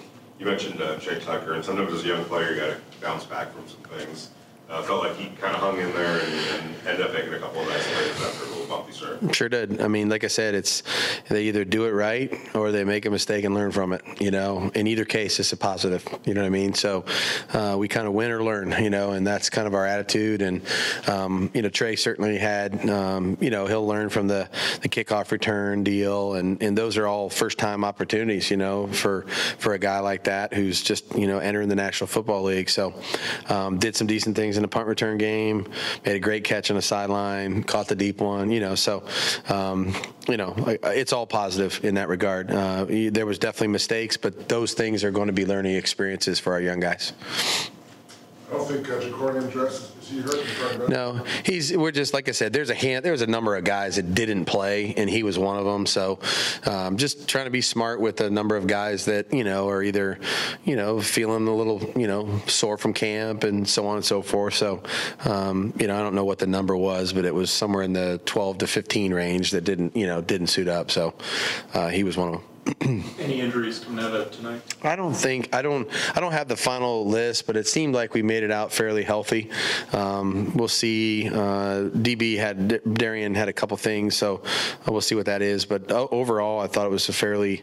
Mentioned 0.49 0.81
uh, 0.81 0.97
Tre 0.99 1.21
Tucker, 1.21 1.53
and 1.53 1.63
sometimes 1.63 1.93
as 1.93 2.05
a 2.05 2.07
young 2.07 2.25
player, 2.25 2.55
you 2.55 2.57
got 2.59 2.69
to 2.69 2.81
bounce 3.03 3.27
back 3.27 3.53
from 3.53 3.69
some 3.69 3.83
things. 3.99 4.31
Uh, 4.71 4.83
felt 4.83 5.03
like 5.03 5.17
he 5.17 5.29
kind 5.41 5.55
of 5.55 5.61
hung 5.61 5.79
in 5.79 5.91
there 5.95 6.21
and, 6.21 6.35
and 6.35 6.87
ended 6.87 7.07
up 7.07 7.15
making 7.15 7.33
a 7.33 7.39
couple 7.39 7.63
of 7.63 7.69
nice 7.69 7.87
plays 7.91 8.11
after 8.21 8.45
a 8.45 8.49
little 8.49 8.67
bumpy 8.67 8.93
start. 8.93 9.35
Sure 9.35 9.49
did. 9.49 9.81
I 9.81 9.89
mean, 9.89 10.11
like 10.11 10.25
I 10.25 10.27
said, 10.27 10.55
it's 10.55 10.83
they 11.31 11.45
either 11.45 11.65
do 11.65 11.87
it 11.87 11.93
right 11.93 12.35
or 12.55 12.71
they 12.71 12.85
make 12.85 13.07
a 13.07 13.11
mistake 13.11 13.45
and 13.45 13.55
learn 13.55 13.71
from 13.73 13.95
it. 13.95 14.03
You 14.21 14.31
know, 14.31 14.71
in 14.75 14.87
either 14.87 15.07
case, 15.07 15.41
it's 15.41 15.55
a 15.55 15.57
positive. 15.57 16.07
You 16.27 16.35
know 16.35 16.43
what 16.43 16.49
I 16.49 16.51
mean? 16.51 16.75
So 16.75 17.07
uh, 17.55 17.77
we 17.79 17.89
kind 17.89 18.07
of 18.07 18.13
win 18.13 18.31
or 18.31 18.45
learn. 18.45 18.75
You 18.79 18.91
know, 18.91 19.13
and 19.13 19.27
that's 19.27 19.49
kind 19.49 19.67
of 19.67 19.73
our 19.73 19.87
attitude. 19.87 20.43
And 20.43 20.61
um, 21.07 21.51
you 21.55 21.63
know, 21.63 21.71
Tre 21.71 21.97
certainly 21.97 22.37
had. 22.37 22.91
Um, 22.91 23.39
you 23.41 23.49
know, 23.49 23.67
he'll 23.67 23.87
learn 23.87 24.11
from 24.11 24.29
the 24.29 24.51
the 24.83 24.91
kickoff 24.91 25.31
return 25.31 25.83
deal, 25.83 26.35
and 26.35 26.63
and 26.63 26.77
those 26.77 26.99
are 26.99 27.07
all 27.07 27.31
first 27.31 27.57
time 27.57 27.85
opportunities. 27.85 28.51
You 28.51 28.59
know, 28.59 28.87
for 28.87 29.23
for 29.57 29.73
a 29.73 29.79
guy 29.79 30.01
like 30.01 30.25
that 30.25 30.53
who's 30.53 30.83
just 30.83 31.17
you 31.17 31.27
know 31.27 31.39
entering 31.39 31.71
the 31.71 31.77
National 31.77 32.07
Football 32.07 32.43
League. 32.43 32.69
So 32.69 32.93
um, 33.49 33.79
did 33.79 33.97
some 33.97 34.07
decent 34.07 34.37
things 34.37 34.58
in 34.59 34.63
the 34.63 34.69
punt 34.69 34.87
return 34.87 35.17
game. 35.17 35.67
Made 36.05 36.17
a 36.17 36.21
great 36.21 36.45
catch 36.45 36.71
on 36.71 36.77
the 36.77 36.83
sideline. 36.83 37.63
Caught 37.63 37.89
the 37.89 37.97
deep 37.97 38.21
one. 38.21 38.51
You 38.51 38.61
know, 38.61 38.75
so 38.75 39.05
um, 39.49 39.95
you 40.29 40.37
know 40.37 40.55
it's 40.85 41.15
all 41.15 41.27
positive 41.27 41.83
in 41.83 41.95
that 41.95 42.09
regard. 42.09 42.51
Uh, 42.51 42.85
there 43.11 43.25
was 43.25 43.39
definitely 43.39 43.69
mistakes, 43.69 44.19
but 44.19 44.49
those 44.49 44.75
things 44.75 45.05
are 45.05 45.11
going 45.11 45.29
to 45.29 45.33
be 45.33 45.47
learning 45.47 45.77
experiences 45.77 46.39
for 46.39 46.53
our 46.53 46.61
young 46.61 46.81
guys. 46.81 47.15
I 48.49 48.53
don't 48.53 48.67
think 48.67 48.89
uh, 48.89 48.95
Jacornian 48.95 49.53
Dress, 49.53 49.93
No, 50.89 51.23
he's. 51.45 51.77
We're 51.77 51.91
just 51.91 52.15
like 52.15 52.31
I 52.31 52.33
said. 52.33 52.55
There's 52.55 52.71
a 52.71 52.75
hand. 52.75 53.05
There 53.05 53.13
was 53.13 53.21
a 53.21 53.27
number 53.27 53.55
of 53.55 53.65
guys 53.65 53.97
that 53.97 54.15
didn't 54.15 54.47
play, 54.47 54.95
and 54.97 55.11
he 55.11 55.23
was 55.23 55.39
one 55.39 55.59
of 55.59 55.67
them. 55.67 55.85
So, 55.85 56.19
um, 56.65 56.97
just 56.97 57.29
trying 57.29 57.45
to 57.45 57.51
be 57.51 57.61
smart 57.61 58.01
with 58.01 58.23
a 58.23 58.31
number 58.31 58.57
of 58.57 58.67
guys 58.67 59.05
that 59.05 59.35
you 59.35 59.45
know 59.45 59.69
are 59.69 59.83
either, 59.83 60.19
you 60.65 60.77
know, 60.77 60.99
feeling 60.99 61.47
a 61.47 61.55
little, 61.55 61.93
you 61.95 62.07
know, 62.07 62.41
sore 62.47 62.79
from 62.79 62.95
camp 62.95 63.45
and 63.45 63.69
so 63.69 63.87
on 63.87 63.97
and 63.97 64.05
so 64.05 64.23
forth. 64.23 64.55
So, 64.55 64.83
um, 65.27 65.75
you 65.79 65.87
know, 65.87 65.99
I 65.99 66.03
don't 66.03 66.15
know 66.15 66.25
what 66.25 66.39
the 66.39 66.47
number 66.47 66.75
was, 66.75 67.13
but 67.13 67.27
it 67.27 67.35
was 67.35 67.51
somewhere 67.51 67.83
in 67.83 67.93
the 67.93 68.19
12 68.25 68.59
to 68.59 68.67
15 68.67 69.13
range 69.13 69.51
that 69.51 69.65
didn't, 69.65 69.95
you 69.95 70.07
know, 70.07 70.23
didn't 70.23 70.47
suit 70.47 70.69
up. 70.69 70.91
So, 70.91 71.13
uh, 71.75 71.89
he 71.89 72.03
was 72.03 72.17
one 72.17 72.29
of 72.29 72.35
them. 72.35 72.48
Any 73.19 73.41
injuries 73.41 73.79
coming 73.79 74.05
out 74.05 74.13
of 74.13 74.31
tonight? 74.31 74.63
I 74.83 74.95
don't 74.95 75.15
think 75.15 75.55
I 75.55 75.63
don't 75.63 75.89
I 76.15 76.21
don't 76.21 76.33
have 76.33 76.49
the 76.49 76.57
final 76.57 77.07
list, 77.07 77.47
but 77.47 77.57
it 77.57 77.67
seemed 77.67 77.95
like 77.95 78.13
we 78.13 78.23
made 78.23 78.43
it 78.43 78.51
out 78.51 78.73
fairly 78.73 79.03
healthy. 79.03 79.51
Um, 79.93 80.53
we'll 80.55 80.69
see. 80.69 81.29
Uh, 81.29 81.89
DB 81.91 82.37
had 82.37 82.83
Darian 82.95 83.35
had 83.35 83.49
a 83.49 83.53
couple 83.53 83.77
things, 83.77 84.17
so 84.17 84.43
we'll 84.87 85.01
see 85.01 85.15
what 85.15 85.27
that 85.27 85.41
is. 85.41 85.65
But 85.65 85.91
overall, 85.91 86.61
I 86.61 86.67
thought 86.67 86.87
it 86.87 86.91
was 86.91 87.09
a 87.09 87.13
fairly 87.13 87.63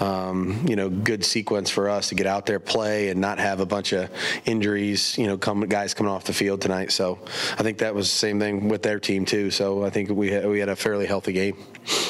um, 0.00 0.64
you 0.66 0.76
know 0.76 0.88
good 0.88 1.24
sequence 1.24 1.68
for 1.68 1.90
us 1.90 2.08
to 2.08 2.14
get 2.14 2.26
out 2.26 2.46
there, 2.46 2.58
play, 2.58 3.10
and 3.10 3.20
not 3.20 3.38
have 3.38 3.60
a 3.60 3.66
bunch 3.66 3.92
of 3.92 4.10
injuries. 4.46 5.18
You 5.18 5.26
know, 5.26 5.36
come 5.36 5.60
guys 5.60 5.92
coming 5.92 6.12
off 6.12 6.24
the 6.24 6.32
field 6.32 6.62
tonight. 6.62 6.92
So 6.92 7.18
I 7.58 7.62
think 7.62 7.78
that 7.78 7.94
was 7.94 8.10
the 8.10 8.18
same 8.18 8.40
thing 8.40 8.68
with 8.68 8.82
their 8.82 8.98
team 8.98 9.26
too. 9.26 9.50
So 9.50 9.84
I 9.84 9.90
think 9.90 10.08
we 10.08 10.30
had, 10.30 10.46
we 10.46 10.58
had 10.60 10.70
a 10.70 10.76
fairly 10.76 11.06
healthy 11.06 11.32
game. 11.32 11.56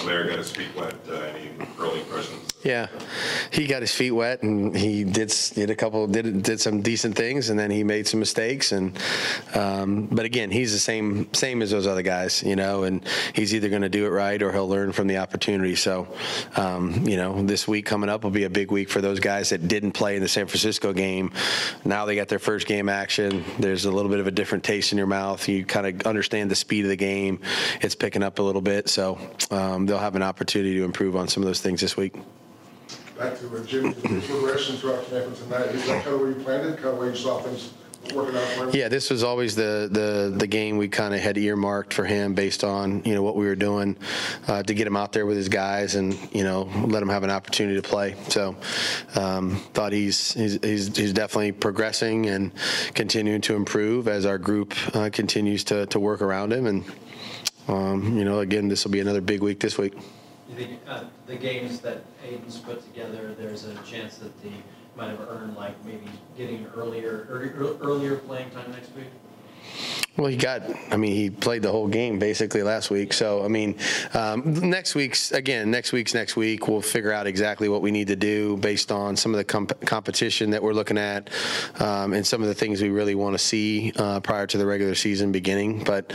Larry 0.04 0.28
got 0.28 0.37
to 0.37 0.45
speak 0.45 0.68
what 0.75 0.95
uh, 1.09 1.14
any 1.14 1.50
early 1.78 2.00
impressions 2.00 2.27
Yeah, 2.65 2.88
he 3.53 3.69
got 3.69 3.83
his 3.83 3.95
feet 3.95 4.11
wet 4.11 4.43
and 4.43 4.77
he 4.77 5.05
did 5.05 5.33
did 5.55 5.71
a 5.71 5.77
couple 5.77 6.09
did 6.09 6.43
did 6.43 6.61
some 6.61 6.83
decent 6.83 7.15
things 7.15 7.50
and 7.50 7.59
then 7.59 7.71
he 7.71 7.85
made 7.85 8.09
some 8.09 8.19
mistakes 8.19 8.73
and 8.73 8.99
um, 9.55 10.09
but 10.11 10.25
again 10.25 10.50
he's 10.50 10.73
the 10.73 10.79
same 10.81 11.33
same 11.33 11.62
as 11.62 11.71
those 11.71 11.87
other 11.87 12.03
guys 12.03 12.43
you 12.43 12.57
know 12.57 12.83
and 12.83 13.07
he's 13.33 13.55
either 13.55 13.69
going 13.69 13.83
to 13.83 13.88
do 13.88 14.07
it 14.07 14.09
right 14.09 14.43
or 14.43 14.50
he'll 14.53 14.69
learn 14.69 14.91
from 14.91 15.07
the 15.07 15.19
opportunity. 15.19 15.77
So 15.77 16.09
um, 16.57 17.07
you 17.07 17.17
know 17.17 17.41
this 17.43 17.69
week 17.69 17.87
coming 17.87 18.11
up 18.11 18.25
will 18.25 18.31
be 18.31 18.45
a 18.45 18.50
big 18.50 18.73
week 18.73 18.91
for 18.91 19.00
those 19.00 19.21
guys 19.21 19.50
that 19.50 19.69
didn't 19.69 19.93
play 19.93 20.17
in 20.17 20.23
the 20.23 20.29
San 20.29 20.49
Francisco 20.49 20.93
game. 20.93 21.31
Now 21.85 22.07
they 22.07 22.17
got 22.17 22.27
their 22.27 22.41
first 22.41 22.67
game 22.67 22.88
action. 22.88 23.45
There's 23.61 23.85
a 23.85 23.93
little 23.93 24.11
bit 24.11 24.19
of 24.19 24.27
a 24.27 24.33
different 24.33 24.65
taste 24.65 24.91
in 24.91 24.99
your 24.99 25.07
mouth. 25.07 25.49
You 25.49 25.65
kind 25.65 25.87
of 25.87 26.07
understand 26.09 26.50
the 26.50 26.57
speed 26.57 26.85
of 26.85 26.88
the 26.88 26.97
game. 26.97 27.41
It's 27.81 27.95
picking 27.95 28.25
up 28.25 28.41
a 28.41 28.43
little 28.43 28.62
bit. 28.62 28.88
So 28.88 29.17
um, 29.53 29.87
they'll 29.87 29.99
have 29.99 30.17
an 30.17 30.23
opportunity 30.23 30.75
to 30.75 30.85
improve 30.85 31.15
on 31.15 31.29
some 31.29 31.45
of 31.45 31.47
those 31.47 31.61
things 31.61 31.81
this 31.81 31.97
week 31.97 32.15
back 33.19 33.39
to 33.39 33.65
Jim, 33.67 33.93
the 33.93 34.23
progression 34.27 34.77
throughout 34.77 35.09
camp 35.11 35.37
tonight, 35.37 35.67
is 35.67 35.87
that 35.87 36.05
kind 36.05 36.15
of 36.15 36.21
where 36.21 36.31
you 36.31 36.37
planned 36.37 36.67
it, 36.67 36.77
kind 36.77 36.91
of 36.91 36.99
where 36.99 37.11
you 37.11 37.17
saw 37.17 37.41
things? 37.41 37.73
Yeah, 38.73 38.89
this 38.89 39.11
was 39.11 39.23
always 39.23 39.55
the 39.55 39.89
the 39.91 40.33
the 40.35 40.47
game 40.47 40.79
we 40.79 40.89
kind 40.89 41.13
of 41.13 41.21
had 41.21 41.37
earmarked 41.37 41.93
for 41.93 42.05
him 42.05 42.33
based 42.33 42.65
on 42.65 43.03
you 43.05 43.15
know 43.15 43.23
what 43.23 43.37
we 43.37 43.45
were 43.45 43.57
doing 43.57 43.97
uh, 44.47 44.63
to 44.63 44.73
get 44.73 44.87
him 44.87 44.97
out 44.97 45.13
there 45.13 45.27
with 45.27 45.37
his 45.37 45.49
guys 45.49 45.95
and 45.97 46.17
you 46.33 46.45
know 46.45 46.63
let 46.87 47.03
him 47.03 47.09
have 47.09 47.25
an 47.25 47.31
opportunity 47.31 47.79
to 47.79 47.87
play. 47.87 48.15
So 48.29 48.57
um, 49.15 49.57
thought 49.75 49.93
he's, 49.93 50.33
he's 50.33 50.59
he's 50.63 50.97
he's 50.97 51.13
definitely 51.13 51.53
progressing 51.53 52.27
and 52.27 52.53
continuing 52.95 53.41
to 53.43 53.57
improve 53.57 54.09
as 54.09 54.25
our 54.25 54.39
group 54.39 54.75
uh, 54.95 55.11
continues 55.13 55.65
to 55.65 55.87
to 55.87 56.01
work 56.01 56.23
around 56.23 56.53
him 56.53 56.67
and 56.67 56.85
um, 57.67 58.17
you 58.17 58.25
know 58.25 58.39
again 58.39 58.69
this 58.69 58.85
will 58.85 58.93
be 58.93 59.01
another 59.01 59.21
big 59.21 59.43
week 59.43 59.61
this 59.61 59.77
week. 59.77 59.95
You 60.49 60.55
think 60.57 60.81
uh, 60.88 61.05
the 61.26 61.37
games 61.37 61.81
that 61.81 62.02
Aidan's 62.25 62.59
put 62.59 62.83
together, 62.83 63.35
there's 63.38 63.64
a 63.64 63.75
chance 63.83 64.17
that 64.19 64.33
he 64.43 64.52
might 64.97 65.11
have 65.11 65.21
earned 65.28 65.57
like 65.57 65.83
maybe 65.85 66.09
getting 66.37 66.67
earlier, 66.75 67.26
earlier 67.83 68.17
playing 68.17 68.50
time 68.50 68.71
next 68.73 68.90
week? 68.97 69.07
Well, 70.19 70.27
he 70.27 70.37
got, 70.37 70.63
I 70.91 70.97
mean, 70.97 71.15
he 71.15 71.31
played 71.31 71.63
the 71.63 71.71
whole 71.71 71.87
game 71.87 72.19
basically 72.19 72.65
last 72.65 72.91
week. 72.91 73.13
So, 73.13 73.45
I 73.45 73.49
mean, 73.49 73.77
um, 74.15 74.69
next 74.69 74.97
week's, 74.97 75.31
again, 75.31 75.71
next 75.71 75.93
week's 75.93 76.13
next 76.13 76.35
week, 76.35 76.67
we'll 76.67 76.83
figure 76.83 77.13
out 77.13 77.29
exactly 77.29 77.69
what 77.69 77.83
we 77.83 77.93
need 77.93 78.09
to 78.09 78.17
do 78.17 78.57
based 78.57 78.91
on 78.91 79.15
some 79.15 79.33
of 79.33 79.39
the 79.39 79.45
comp- 79.45 79.81
competition 79.87 80.51
that 80.51 80.61
we're 80.61 80.73
looking 80.73 80.99
at 80.99 81.31
um, 81.79 82.15
and 82.15 82.27
some 82.27 82.43
of 82.43 82.49
the 82.49 82.55
things 82.55 82.83
we 82.83 82.89
really 82.89 83.15
want 83.15 83.35
to 83.35 83.39
see 83.39 83.93
uh, 83.95 84.19
prior 84.19 84.45
to 84.49 84.59
the 84.59 84.67
regular 84.67 84.97
season 84.97 85.31
beginning. 85.31 85.85
But, 85.85 86.13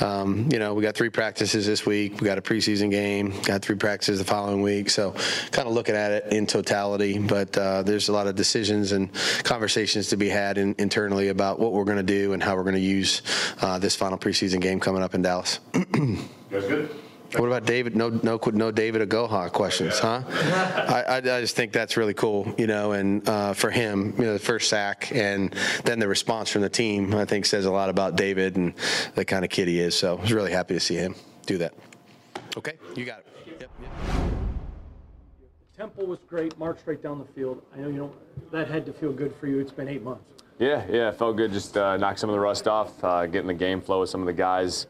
um, 0.00 0.48
you 0.50 0.58
know, 0.58 0.74
we 0.74 0.82
got 0.82 0.96
three 0.96 1.10
practices 1.10 1.64
this 1.64 1.86
week. 1.86 2.20
We 2.20 2.26
got 2.26 2.38
a 2.38 2.42
preseason 2.42 2.90
game, 2.90 3.40
got 3.42 3.62
three 3.62 3.76
practices 3.76 4.18
the 4.18 4.24
following 4.24 4.62
week. 4.62 4.90
So, 4.90 5.12
kind 5.52 5.68
of 5.68 5.74
looking 5.74 5.94
at 5.94 6.10
it 6.10 6.32
in 6.32 6.48
totality. 6.48 7.20
But 7.20 7.56
uh, 7.56 7.84
there's 7.84 8.08
a 8.08 8.12
lot 8.12 8.26
of 8.26 8.34
decisions 8.34 8.90
and 8.90 9.10
conversations 9.44 10.08
to 10.08 10.16
be 10.16 10.28
had 10.28 10.58
in, 10.58 10.74
internally 10.78 11.28
about 11.28 11.60
what 11.60 11.72
we're 11.72 11.84
going 11.84 11.98
to 11.98 12.02
do 12.02 12.32
and 12.32 12.42
how 12.42 12.56
we're 12.56 12.64
going 12.64 12.74
to 12.74 12.80
use 12.80 13.22
uh, 13.60 13.78
this 13.78 13.96
final 13.96 14.18
preseason 14.18 14.60
game 14.60 14.80
coming 14.80 15.02
up 15.02 15.14
in 15.14 15.22
Dallas. 15.22 15.60
You 16.54 16.60
guys 16.60 16.68
good? 16.68 16.90
What 17.36 17.46
about 17.46 17.64
David? 17.64 17.96
No, 17.96 18.10
no, 18.10 18.38
no 18.52 18.70
David 18.70 19.08
Agoha 19.08 19.50
questions, 19.50 19.98
huh? 19.98 20.22
I, 20.28 21.04
I, 21.08 21.16
I 21.16 21.20
just 21.40 21.56
think 21.56 21.72
that's 21.72 21.96
really 21.96 22.14
cool, 22.14 22.54
you 22.56 22.68
know, 22.68 22.92
and 22.92 23.28
uh, 23.28 23.54
for 23.54 23.70
him, 23.70 24.14
you 24.16 24.24
know, 24.24 24.34
the 24.34 24.38
first 24.38 24.68
sack 24.68 25.10
and 25.12 25.52
then 25.84 25.98
the 25.98 26.06
response 26.06 26.50
from 26.50 26.62
the 26.62 26.68
team, 26.68 27.12
I 27.12 27.24
think 27.24 27.46
says 27.46 27.64
a 27.64 27.72
lot 27.72 27.90
about 27.90 28.14
David 28.14 28.56
and 28.56 28.72
the 29.16 29.24
kind 29.24 29.44
of 29.44 29.50
kid 29.50 29.66
he 29.66 29.80
is. 29.80 29.96
So 29.96 30.16
I 30.16 30.20
was 30.20 30.32
really 30.32 30.52
happy 30.52 30.74
to 30.74 30.80
see 30.80 30.94
him 30.94 31.16
do 31.44 31.58
that. 31.58 31.74
Okay, 32.56 32.74
you 32.94 33.04
got 33.04 33.20
it. 33.20 33.26
Yep, 33.60 33.70
yep. 33.82 33.90
Tempo 35.76 36.04
was 36.04 36.20
great, 36.28 36.56
marched 36.56 36.86
right 36.86 37.02
down 37.02 37.18
the 37.18 37.32
field. 37.32 37.62
I 37.74 37.78
know 37.78 37.88
you 37.88 37.96
don't, 37.96 38.52
that 38.52 38.68
had 38.68 38.86
to 38.86 38.92
feel 38.92 39.12
good 39.12 39.34
for 39.40 39.48
you. 39.48 39.58
It's 39.58 39.72
been 39.72 39.88
eight 39.88 40.04
months. 40.04 40.22
Yeah, 40.58 40.84
yeah, 40.88 41.08
it 41.08 41.16
felt 41.16 41.36
good. 41.36 41.52
Just 41.52 41.76
uh, 41.76 41.96
knock 41.96 42.16
some 42.16 42.30
of 42.30 42.34
the 42.34 42.40
rust 42.40 42.68
off, 42.68 43.02
uh, 43.02 43.26
getting 43.26 43.48
the 43.48 43.54
game 43.54 43.80
flow 43.80 44.00
with 44.00 44.10
some 44.10 44.20
of 44.20 44.26
the 44.26 44.32
guys. 44.32 44.86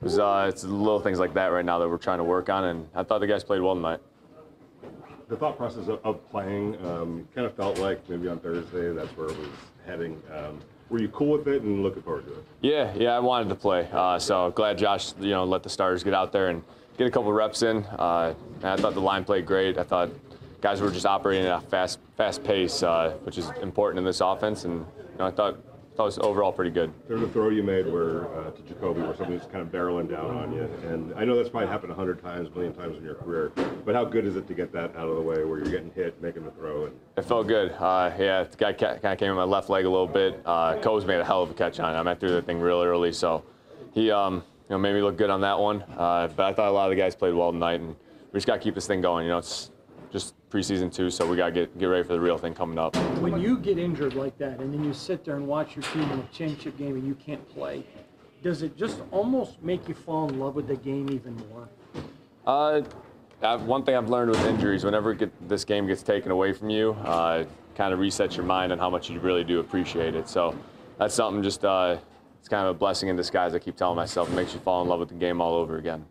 It 0.00 0.04
was 0.04 0.18
uh, 0.18 0.46
it's 0.48 0.62
little 0.62 1.00
things 1.00 1.18
like 1.18 1.34
that 1.34 1.46
right 1.46 1.64
now 1.64 1.78
that 1.80 1.88
we're 1.88 1.98
trying 1.98 2.18
to 2.18 2.24
work 2.24 2.48
on, 2.48 2.64
and 2.64 2.88
I 2.94 3.02
thought 3.02 3.18
the 3.18 3.26
guys 3.26 3.42
played 3.42 3.60
well 3.60 3.74
tonight. 3.74 3.98
The 5.28 5.36
thought 5.36 5.56
process 5.56 5.88
of, 5.88 6.00
of 6.04 6.30
playing 6.30 6.76
um, 6.86 7.28
kind 7.34 7.46
of 7.46 7.54
felt 7.54 7.78
like 7.78 8.08
maybe 8.08 8.28
on 8.28 8.38
Thursday 8.38 8.92
that's 8.92 9.14
where 9.16 9.28
it 9.28 9.36
was 9.36 9.48
heading. 9.84 10.22
Um, 10.32 10.60
were 10.88 11.00
you 11.00 11.08
cool 11.08 11.36
with 11.36 11.48
it 11.48 11.62
and 11.62 11.82
looking 11.82 12.02
forward 12.02 12.26
to 12.26 12.32
it? 12.34 12.44
Yeah, 12.62 12.94
yeah, 12.94 13.10
I 13.10 13.18
wanted 13.18 13.48
to 13.50 13.54
play, 13.54 13.88
uh, 13.92 14.18
so 14.18 14.50
glad 14.52 14.78
Josh, 14.78 15.12
you 15.20 15.30
know, 15.30 15.44
let 15.44 15.62
the 15.62 15.68
starters 15.68 16.02
get 16.02 16.14
out 16.14 16.32
there 16.32 16.48
and 16.48 16.62
get 16.96 17.08
a 17.08 17.10
couple 17.10 17.30
reps 17.32 17.62
in. 17.62 17.84
Uh, 17.98 18.34
I 18.62 18.76
thought 18.76 18.94
the 18.94 19.00
line 19.00 19.24
played 19.24 19.44
great. 19.44 19.76
I 19.76 19.82
thought 19.82 20.10
guys 20.60 20.80
were 20.80 20.90
just 20.90 21.06
operating 21.06 21.46
at 21.46 21.58
a 21.58 21.66
fast, 21.66 21.98
fast 22.16 22.42
pace, 22.44 22.82
uh, 22.82 23.16
which 23.22 23.38
is 23.38 23.50
important 23.62 23.98
in 23.98 24.04
this 24.04 24.20
offense, 24.20 24.64
and 24.64 24.74
you 24.74 25.18
know, 25.18 25.26
I 25.26 25.30
thought 25.30 25.58
thought 25.98 26.04
it 26.04 26.06
was 26.06 26.18
overall 26.20 26.52
pretty 26.52 26.70
good. 26.70 26.92
There's 27.08 27.22
a 27.22 27.28
throw 27.28 27.48
you 27.48 27.64
made 27.64 27.84
where 27.92 28.32
uh, 28.38 28.52
to 28.52 28.62
Jakobi 28.62 29.04
where 29.04 29.16
somebody's 29.16 29.42
kind 29.50 29.62
of 29.62 29.72
barreling 29.72 30.08
down 30.08 30.30
on 30.30 30.52
you, 30.52 30.62
and 30.88 31.12
I 31.14 31.24
know 31.24 31.34
that's 31.34 31.48
probably 31.48 31.66
happened 31.68 31.90
a 31.90 31.96
hundred 31.96 32.22
times, 32.22 32.46
a 32.46 32.50
million 32.52 32.72
times 32.72 32.96
in 32.96 33.02
your 33.02 33.16
career. 33.16 33.50
But 33.84 33.96
how 33.96 34.04
good 34.04 34.24
is 34.24 34.36
it 34.36 34.46
to 34.46 34.54
get 34.54 34.72
that 34.74 34.94
out 34.94 35.08
of 35.08 35.16
the 35.16 35.22
way 35.22 35.42
where 35.42 35.58
you're 35.58 35.72
getting 35.72 35.90
hit, 35.90 36.22
making 36.22 36.44
the 36.44 36.52
throw? 36.52 36.86
And 36.86 36.94
It 37.16 37.22
felt 37.22 37.48
good. 37.48 37.72
Uh, 37.72 38.12
yeah, 38.16 38.44
the 38.44 38.56
guy 38.56 38.72
kind 38.74 39.04
of 39.04 39.18
came 39.18 39.30
in 39.30 39.36
my 39.36 39.42
left 39.42 39.70
leg 39.70 39.86
a 39.86 39.90
little 39.90 40.06
bit. 40.06 40.40
Uh, 40.46 40.76
Coase 40.76 41.04
made 41.04 41.18
a 41.18 41.24
hell 41.24 41.42
of 41.42 41.50
a 41.50 41.54
catch 41.54 41.80
on 41.80 41.92
it. 41.92 41.98
I 41.98 42.00
mean, 42.00 42.06
I 42.06 42.14
threw 42.14 42.30
the 42.30 42.42
thing 42.42 42.60
real 42.60 42.80
early, 42.80 43.12
so 43.12 43.42
he 43.92 44.12
um, 44.12 44.34
you 44.34 44.42
know 44.70 44.78
made 44.78 44.94
me 44.94 45.02
look 45.02 45.16
good 45.16 45.30
on 45.30 45.40
that 45.40 45.58
one. 45.58 45.82
Uh, 45.96 46.28
but 46.36 46.46
I 46.46 46.52
thought 46.52 46.68
a 46.68 46.70
lot 46.70 46.84
of 46.84 46.90
the 46.96 47.02
guys 47.02 47.16
played 47.16 47.34
well 47.34 47.50
tonight, 47.50 47.80
and 47.80 47.96
we 48.32 48.36
just 48.36 48.46
got 48.46 48.54
to 48.54 48.60
keep 48.60 48.76
this 48.76 48.86
thing 48.86 49.00
going. 49.00 49.24
You 49.24 49.32
know, 49.32 49.38
it's 49.38 49.72
preseason 50.50 50.92
too, 50.92 51.10
so 51.10 51.26
we 51.26 51.36
got 51.36 51.46
to 51.46 51.52
get 51.52 51.78
get 51.78 51.86
ready 51.86 52.02
for 52.02 52.12
the 52.14 52.20
real 52.20 52.38
thing 52.38 52.54
coming 52.54 52.78
up. 52.78 52.96
When 53.20 53.40
you 53.40 53.58
get 53.58 53.78
injured 53.78 54.14
like 54.14 54.38
that, 54.38 54.60
and 54.60 54.72
then 54.72 54.84
you 54.84 54.92
sit 54.92 55.24
there 55.24 55.36
and 55.36 55.46
watch 55.46 55.76
your 55.76 55.82
team 55.84 56.02
in 56.10 56.18
a 56.18 56.28
championship 56.32 56.78
game 56.78 56.96
and 56.96 57.06
you 57.06 57.14
can't 57.14 57.46
play, 57.48 57.84
does 58.42 58.62
it 58.62 58.76
just 58.76 59.00
almost 59.10 59.62
make 59.62 59.88
you 59.88 59.94
fall 59.94 60.28
in 60.28 60.38
love 60.38 60.54
with 60.54 60.68
the 60.68 60.76
game 60.76 61.10
even 61.10 61.36
more? 61.50 61.68
Uh, 62.46 62.82
I've, 63.42 63.62
one 63.62 63.84
thing 63.84 63.94
I've 63.94 64.08
learned 64.08 64.30
with 64.30 64.44
injuries, 64.46 64.84
whenever 64.84 65.14
get, 65.14 65.48
this 65.48 65.64
game 65.64 65.86
gets 65.86 66.02
taken 66.02 66.30
away 66.30 66.52
from 66.52 66.70
you, 66.70 66.92
uh, 67.04 67.44
kind 67.76 67.92
of 67.92 68.00
resets 68.00 68.36
your 68.36 68.46
mind 68.46 68.72
on 68.72 68.78
how 68.78 68.90
much 68.90 69.10
you 69.10 69.20
really 69.20 69.44
do 69.44 69.60
appreciate 69.60 70.14
it. 70.14 70.28
So 70.28 70.56
that's 70.98 71.14
something 71.14 71.42
just 71.42 71.64
uh, 71.64 71.98
it's 72.40 72.48
kind 72.48 72.66
of 72.66 72.74
a 72.74 72.78
blessing 72.78 73.08
in 73.08 73.16
disguise. 73.16 73.54
I 73.54 73.58
keep 73.58 73.76
telling 73.76 73.96
myself 73.96 74.30
it 74.30 74.34
makes 74.34 74.54
you 74.54 74.60
fall 74.60 74.82
in 74.82 74.88
love 74.88 75.00
with 75.00 75.10
the 75.10 75.14
game 75.14 75.40
all 75.40 75.54
over 75.54 75.78
again. 75.78 76.04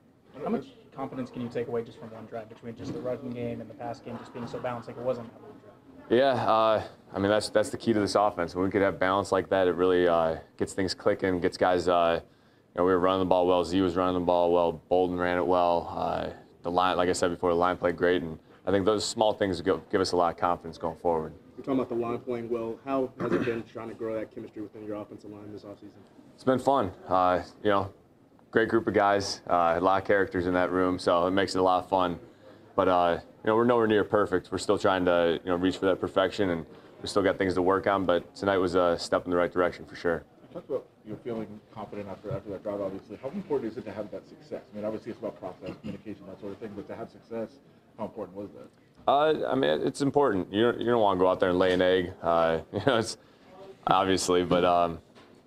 How 0.44 0.50
much 0.50 0.66
confidence 0.98 1.30
can 1.30 1.42
you 1.42 1.48
take 1.48 1.68
away 1.68 1.84
just 1.84 2.00
from 2.00 2.10
one 2.10 2.26
drive 2.26 2.50
between 2.50 2.76
just 2.76 2.92
the 2.92 3.00
running 3.00 3.30
game 3.30 3.62
and 3.62 3.70
the 3.70 3.74
pass 3.76 4.00
game 4.00 4.18
just 4.18 4.34
being 4.34 4.48
so 4.48 4.60
balanced 4.60 4.90
like 4.90 4.98
it 4.98 5.04
wasn't 5.04 5.32
that 5.32 5.42
one 5.42 5.52
drive? 5.52 6.20
Yeah, 6.20 6.52
uh, 6.52 6.84
I 7.14 7.20
mean 7.20 7.30
that's 7.30 7.50
that's 7.50 7.70
the 7.70 7.78
key 7.78 7.94
to 7.94 8.00
this 8.00 8.16
offense. 8.16 8.56
When 8.56 8.66
we 8.66 8.72
could 8.72 8.82
have 8.82 9.00
balance 9.00 9.32
like 9.32 9.50
that, 9.50 9.68
it 9.68 9.76
really 9.76 10.08
uh, 10.08 10.38
gets 10.58 10.74
things 10.74 10.94
clicking, 10.96 11.40
gets 11.40 11.58
guys. 11.58 11.88
Uh, 11.88 12.20
you 12.22 12.80
know, 12.80 12.86
we 12.86 12.92
were 12.92 13.00
running 13.00 13.20
the 13.20 13.26
ball 13.26 13.46
well. 13.46 13.64
Z 13.64 13.80
was 13.82 13.96
running 13.96 14.16
the 14.16 14.26
ball 14.26 14.52
well. 14.52 14.82
Bolden 14.90 15.18
ran 15.18 15.38
it 15.38 15.46
well. 15.46 15.94
Uh, 15.96 16.30
the 16.64 16.72
line, 16.72 16.98
like 16.98 17.10
I 17.10 17.14
said 17.14 17.30
before, 17.30 17.52
the 17.52 17.56
line 17.56 17.78
played 17.78 17.96
great, 17.96 18.24
and 18.24 18.40
I 18.66 18.72
think 18.72 18.86
those 18.86 19.06
small 19.06 19.34
things 19.34 19.62
give, 19.62 19.88
give 19.90 20.02
us 20.02 20.12
a 20.12 20.16
lot 20.16 20.34
of 20.34 20.38
confidence 20.38 20.78
going 20.78 20.98
forward. 20.98 21.34
You're 21.56 21.64
talking 21.64 21.80
about 21.80 21.90
the 21.90 21.96
line 21.96 22.20
playing 22.20 22.50
well. 22.50 22.78
How 22.86 23.12
has 23.20 23.32
it 23.32 23.46
been 23.46 23.64
trying 23.64 23.90
to 23.90 23.96
grow 23.96 24.16
that 24.16 24.34
chemistry 24.34 24.62
within 24.62 24.84
your 24.84 24.98
offensive 24.98 25.32
line 25.32 25.52
this 25.52 25.64
offseason? 25.64 26.02
It's 26.36 26.44
been 26.44 26.60
fun. 26.60 26.92
Uh, 27.08 27.42
you 27.64 27.70
know, 27.72 27.92
great 28.52 28.70
group 28.70 28.88
of 28.88 28.94
guys, 28.94 29.42
uh, 29.50 29.76
a 29.78 29.82
lot 29.82 30.02
of 30.02 30.08
characters 30.08 30.48
in 30.48 30.54
that 30.54 30.72
room, 30.72 31.00
so 31.00 31.28
it 31.28 31.32
makes 31.32 31.56
it 31.56 31.60
a 31.60 31.64
lot 31.64 31.84
of 31.84 31.90
fun. 31.90 32.20
But 32.76 32.88
uh, 32.88 33.20
you 33.44 33.48
know, 33.48 33.56
we're 33.56 33.66
nowhere 33.66 33.88
near 33.88 34.04
perfect. 34.04 34.52
We're 34.52 34.58
still 34.58 34.78
trying 34.78 35.06
to 35.06 35.40
you 35.44 35.50
know 35.50 35.56
reach 35.56 35.78
for 35.78 35.86
that 35.88 36.00
perfection, 36.00 36.50
and 36.50 36.66
we 37.02 37.08
still 37.08 37.24
got 37.24 37.38
things 37.38 37.54
to 37.56 37.62
work 37.62 37.88
on. 37.88 38.06
But 38.06 38.36
tonight 38.36 38.58
was 38.58 38.76
a 38.76 38.98
step 39.00 39.26
in 39.26 39.32
the 39.32 39.38
right 39.38 39.52
direction 39.52 39.86
for 39.86 39.96
sure. 39.96 40.24
You 40.42 40.54
talked 40.54 40.70
about 40.70 40.86
you're 41.06 41.18
feeling 41.18 41.48
confident 41.74 42.10
after 42.10 42.32
after 42.32 42.50
that 42.52 42.64
drive. 42.64 42.82
Obviously, 42.82 43.18
how 43.22 43.30
important 43.30 43.72
is 43.72 43.78
it 43.78 43.86
to 43.86 43.92
have 43.92 44.12
that 44.12 44.28
success? 44.28 44.62
I 44.72 44.76
mean, 44.76 44.86
obviously 44.86 45.12
it's 45.12 45.20
about 45.20 45.40
process, 45.40 45.76
communication, 45.82 46.24
that 46.28 46.40
sort 46.40 46.54
of 46.54 46.60
thing. 46.60 46.72
But 46.76 46.88
to 46.88 46.96
have 46.96 47.10
success, 47.10 47.50
how 47.98 48.06
important 48.06 48.38
was 48.38 48.50
that? 48.52 48.68
Uh, 49.08 49.50
I 49.50 49.56
mean, 49.56 49.70
it's 49.70 50.02
important. 50.02 50.52
You 50.52 50.64
don't, 50.64 50.80
you 50.82 50.86
don't 50.86 51.02
want 51.02 51.18
to 51.18 51.24
go 51.24 51.30
out 51.30 51.40
there 51.40 51.50
and 51.50 51.58
lay 51.58 51.72
an 51.72 51.82
egg. 51.82 52.14
Uh, 52.22 52.60
you 52.74 52.82
know, 52.86 52.98
it's 52.98 53.18
obviously, 53.88 54.44
but 54.44 54.66
um, 54.66 55.00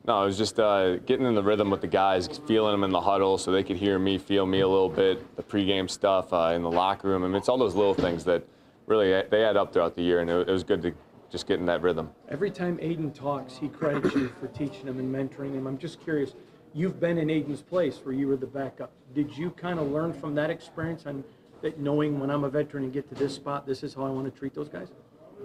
no, 0.06 0.22
it 0.22 0.26
was 0.26 0.38
just 0.38 0.58
uh, 0.58 0.96
getting 0.98 1.26
in 1.26 1.34
the 1.34 1.42
rhythm 1.42 1.70
with 1.70 1.82
the 1.82 1.86
guys, 1.86 2.26
feeling 2.46 2.72
them 2.72 2.84
in 2.84 2.90
the 2.90 3.00
huddle 3.00 3.36
so 3.36 3.52
they 3.52 3.62
could 3.62 3.76
hear 3.76 3.98
me, 3.98 4.16
feel 4.18 4.46
me 4.46 4.60
a 4.60 4.68
little 4.68 4.88
bit. 4.88 5.36
The 5.36 5.42
pregame 5.42 5.90
stuff 5.90 6.32
uh, 6.32 6.52
in 6.54 6.62
the 6.62 6.70
locker 6.70 7.08
room. 7.08 7.22
I 7.22 7.28
mean, 7.28 7.36
it's 7.36 7.48
all 7.48 7.58
those 7.58 7.74
little 7.74 7.94
things 7.94 8.24
that 8.24 8.42
really 8.86 9.08
they 9.30 9.44
add 9.44 9.56
up 9.56 9.72
throughout 9.72 9.96
the 9.96 10.02
year, 10.02 10.20
and 10.20 10.30
it, 10.30 10.48
it 10.48 10.52
was 10.52 10.64
good 10.64 10.80
to 10.82 10.92
just 11.30 11.46
get 11.46 11.60
in 11.60 11.66
that 11.66 11.82
rhythm. 11.82 12.10
Every 12.28 12.50
time 12.50 12.78
Aidan 12.80 13.12
talks, 13.12 13.56
he 13.56 13.68
credits 13.68 14.14
you 14.14 14.28
for 14.40 14.48
teaching 14.48 14.86
him 14.86 14.98
and 14.98 15.14
mentoring 15.14 15.52
him. 15.52 15.66
I'm 15.66 15.78
just 15.78 16.00
curious. 16.02 16.34
You've 16.72 16.98
been 16.98 17.18
in 17.18 17.30
Aidan's 17.30 17.62
place 17.62 18.00
where 18.02 18.14
you 18.14 18.26
were 18.26 18.36
the 18.36 18.46
backup. 18.46 18.92
Did 19.14 19.36
you 19.36 19.50
kind 19.50 19.78
of 19.78 19.90
learn 19.90 20.12
from 20.12 20.34
that 20.36 20.50
experience 20.50 21.04
and 21.06 21.24
that 21.62 21.78
knowing 21.78 22.18
when 22.18 22.30
I'm 22.30 22.44
a 22.44 22.48
veteran 22.48 22.84
and 22.84 22.92
get 22.92 23.08
to 23.10 23.14
this 23.14 23.34
spot, 23.34 23.66
this 23.66 23.82
is 23.82 23.94
how 23.94 24.04
I 24.04 24.10
want 24.10 24.32
to 24.32 24.38
treat 24.38 24.54
those 24.54 24.68
guys? 24.68 24.88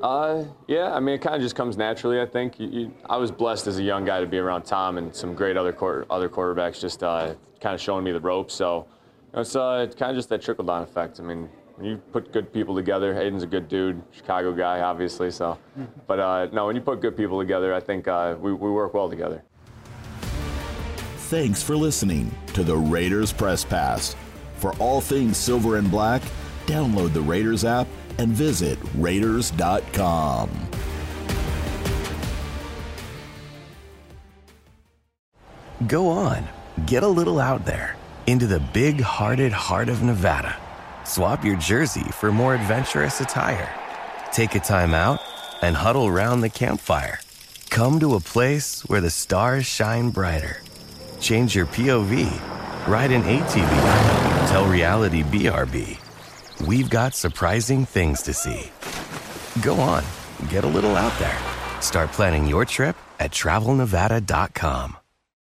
Uh, 0.02 0.44
yeah, 0.68 0.94
I 0.94 1.00
mean, 1.00 1.16
it 1.16 1.22
kind 1.22 1.36
of 1.36 1.42
just 1.42 1.56
comes 1.56 1.78
naturally. 1.78 2.20
I 2.20 2.26
think 2.26 2.60
you, 2.60 2.68
you, 2.68 2.94
I 3.10 3.18
was 3.18 3.32
blessed 3.32 3.68
as 3.68 3.80
a 3.80 3.84
young 3.84 4.06
guy 4.06 4.20
to 4.20 4.26
be 4.26 4.38
around 4.38 4.64
Tom 4.64 4.98
and 4.98 5.16
some 5.16 5.34
great 5.34 5.58
other 5.58 5.72
quarter, 5.72 6.06
other 6.10 6.30
quarterbacks, 6.30 6.80
just 6.80 7.02
uh, 7.04 7.34
kind 7.62 7.74
of 7.74 7.82
showing 7.82 8.04
me 8.04 8.12
the 8.12 8.20
ropes. 8.20 8.54
So 8.54 8.88
you 9.32 9.36
know, 9.36 9.42
it's 9.42 9.56
uh, 9.56 9.90
kind 9.98 10.12
of 10.12 10.18
just 10.18 10.30
that 10.30 10.42
trickle 10.42 10.66
down 10.66 10.84
effect. 10.84 11.20
I 11.20 11.24
mean, 11.24 11.50
when 11.76 11.88
you 11.88 11.98
put 11.98 12.32
good 12.32 12.52
people 12.52 12.76
together, 12.76 13.18
Aidan's 13.20 13.44
a 13.44 13.48
good 13.48 13.68
dude, 13.68 14.02
Chicago 14.12 14.54
guy, 14.54 14.82
obviously. 14.82 15.32
So, 15.32 15.58
but 16.08 16.20
uh, 16.20 16.48
no, 16.52 16.68
when 16.68 16.76
you 16.76 16.82
put 16.82 17.02
good 17.02 17.16
people 17.16 17.40
together, 17.40 17.74
I 17.74 17.80
think 17.80 18.08
uh, 18.08 18.36
we, 18.40 18.54
we 18.54 18.70
work 18.70 18.94
well 18.94 19.10
together. 19.10 19.44
Thanks 21.30 21.64
for 21.64 21.76
listening 21.76 22.32
to 22.54 22.64
the 22.64 22.76
Raiders 22.76 23.34
Press 23.34 23.66
Pass. 23.66 24.16
For 24.58 24.74
all 24.76 25.02
things 25.02 25.38
silver 25.38 25.78
and 25.78 25.90
black, 25.90 26.22
download 26.66 27.14
the 27.14 27.22
Raiders 27.22 27.66
app 27.66 27.88
and 28.18 28.30
visit 28.30 28.80
Raiders.com. 28.96 30.50
Go 35.88 36.08
on, 36.08 36.48
get 36.86 37.04
a 37.04 37.08
little 37.08 37.40
out 37.40 37.66
there 37.66 37.96
into 38.28 38.48
the 38.48 38.60
big 38.60 39.02
hearted 39.02 39.52
heart 39.52 39.90
of 39.90 40.02
Nevada. 40.02 40.56
Swap 41.04 41.44
your 41.44 41.58
jersey 41.58 42.06
for 42.12 42.32
more 42.32 42.56
adventurous 42.56 43.22
attire. 43.22 43.70
Take 44.32 44.56
a 44.56 44.60
time 44.60 44.94
out 44.94 45.20
and 45.62 45.76
huddle 45.76 46.10
round 46.10 46.42
the 46.42 46.50
campfire. 46.50 47.20
Come 47.70 48.00
to 48.00 48.16
a 48.16 48.20
place 48.20 48.82
where 48.84 49.02
the 49.02 49.10
stars 49.10 49.66
shine 49.66 50.10
brighter. 50.10 50.62
Change 51.20 51.56
your 51.56 51.66
POV, 51.66 52.88
ride 52.88 53.12
an 53.12 53.24
ATV, 53.24 54.50
tell 54.50 54.66
reality 54.66 55.24
BRB. 55.24 56.05
We've 56.62 56.90
got 56.90 57.14
surprising 57.14 57.86
things 57.86 58.22
to 58.24 58.34
see. 58.34 58.72
Go 59.62 59.76
on, 59.76 60.04
get 60.50 60.64
a 60.64 60.68
little 60.68 60.96
out 60.96 61.18
there. 61.20 61.38
Start 61.82 62.12
planning 62.12 62.48
your 62.48 62.66
trip 62.66 62.96
at 63.20 63.32
travelnevada.com. 63.32 64.98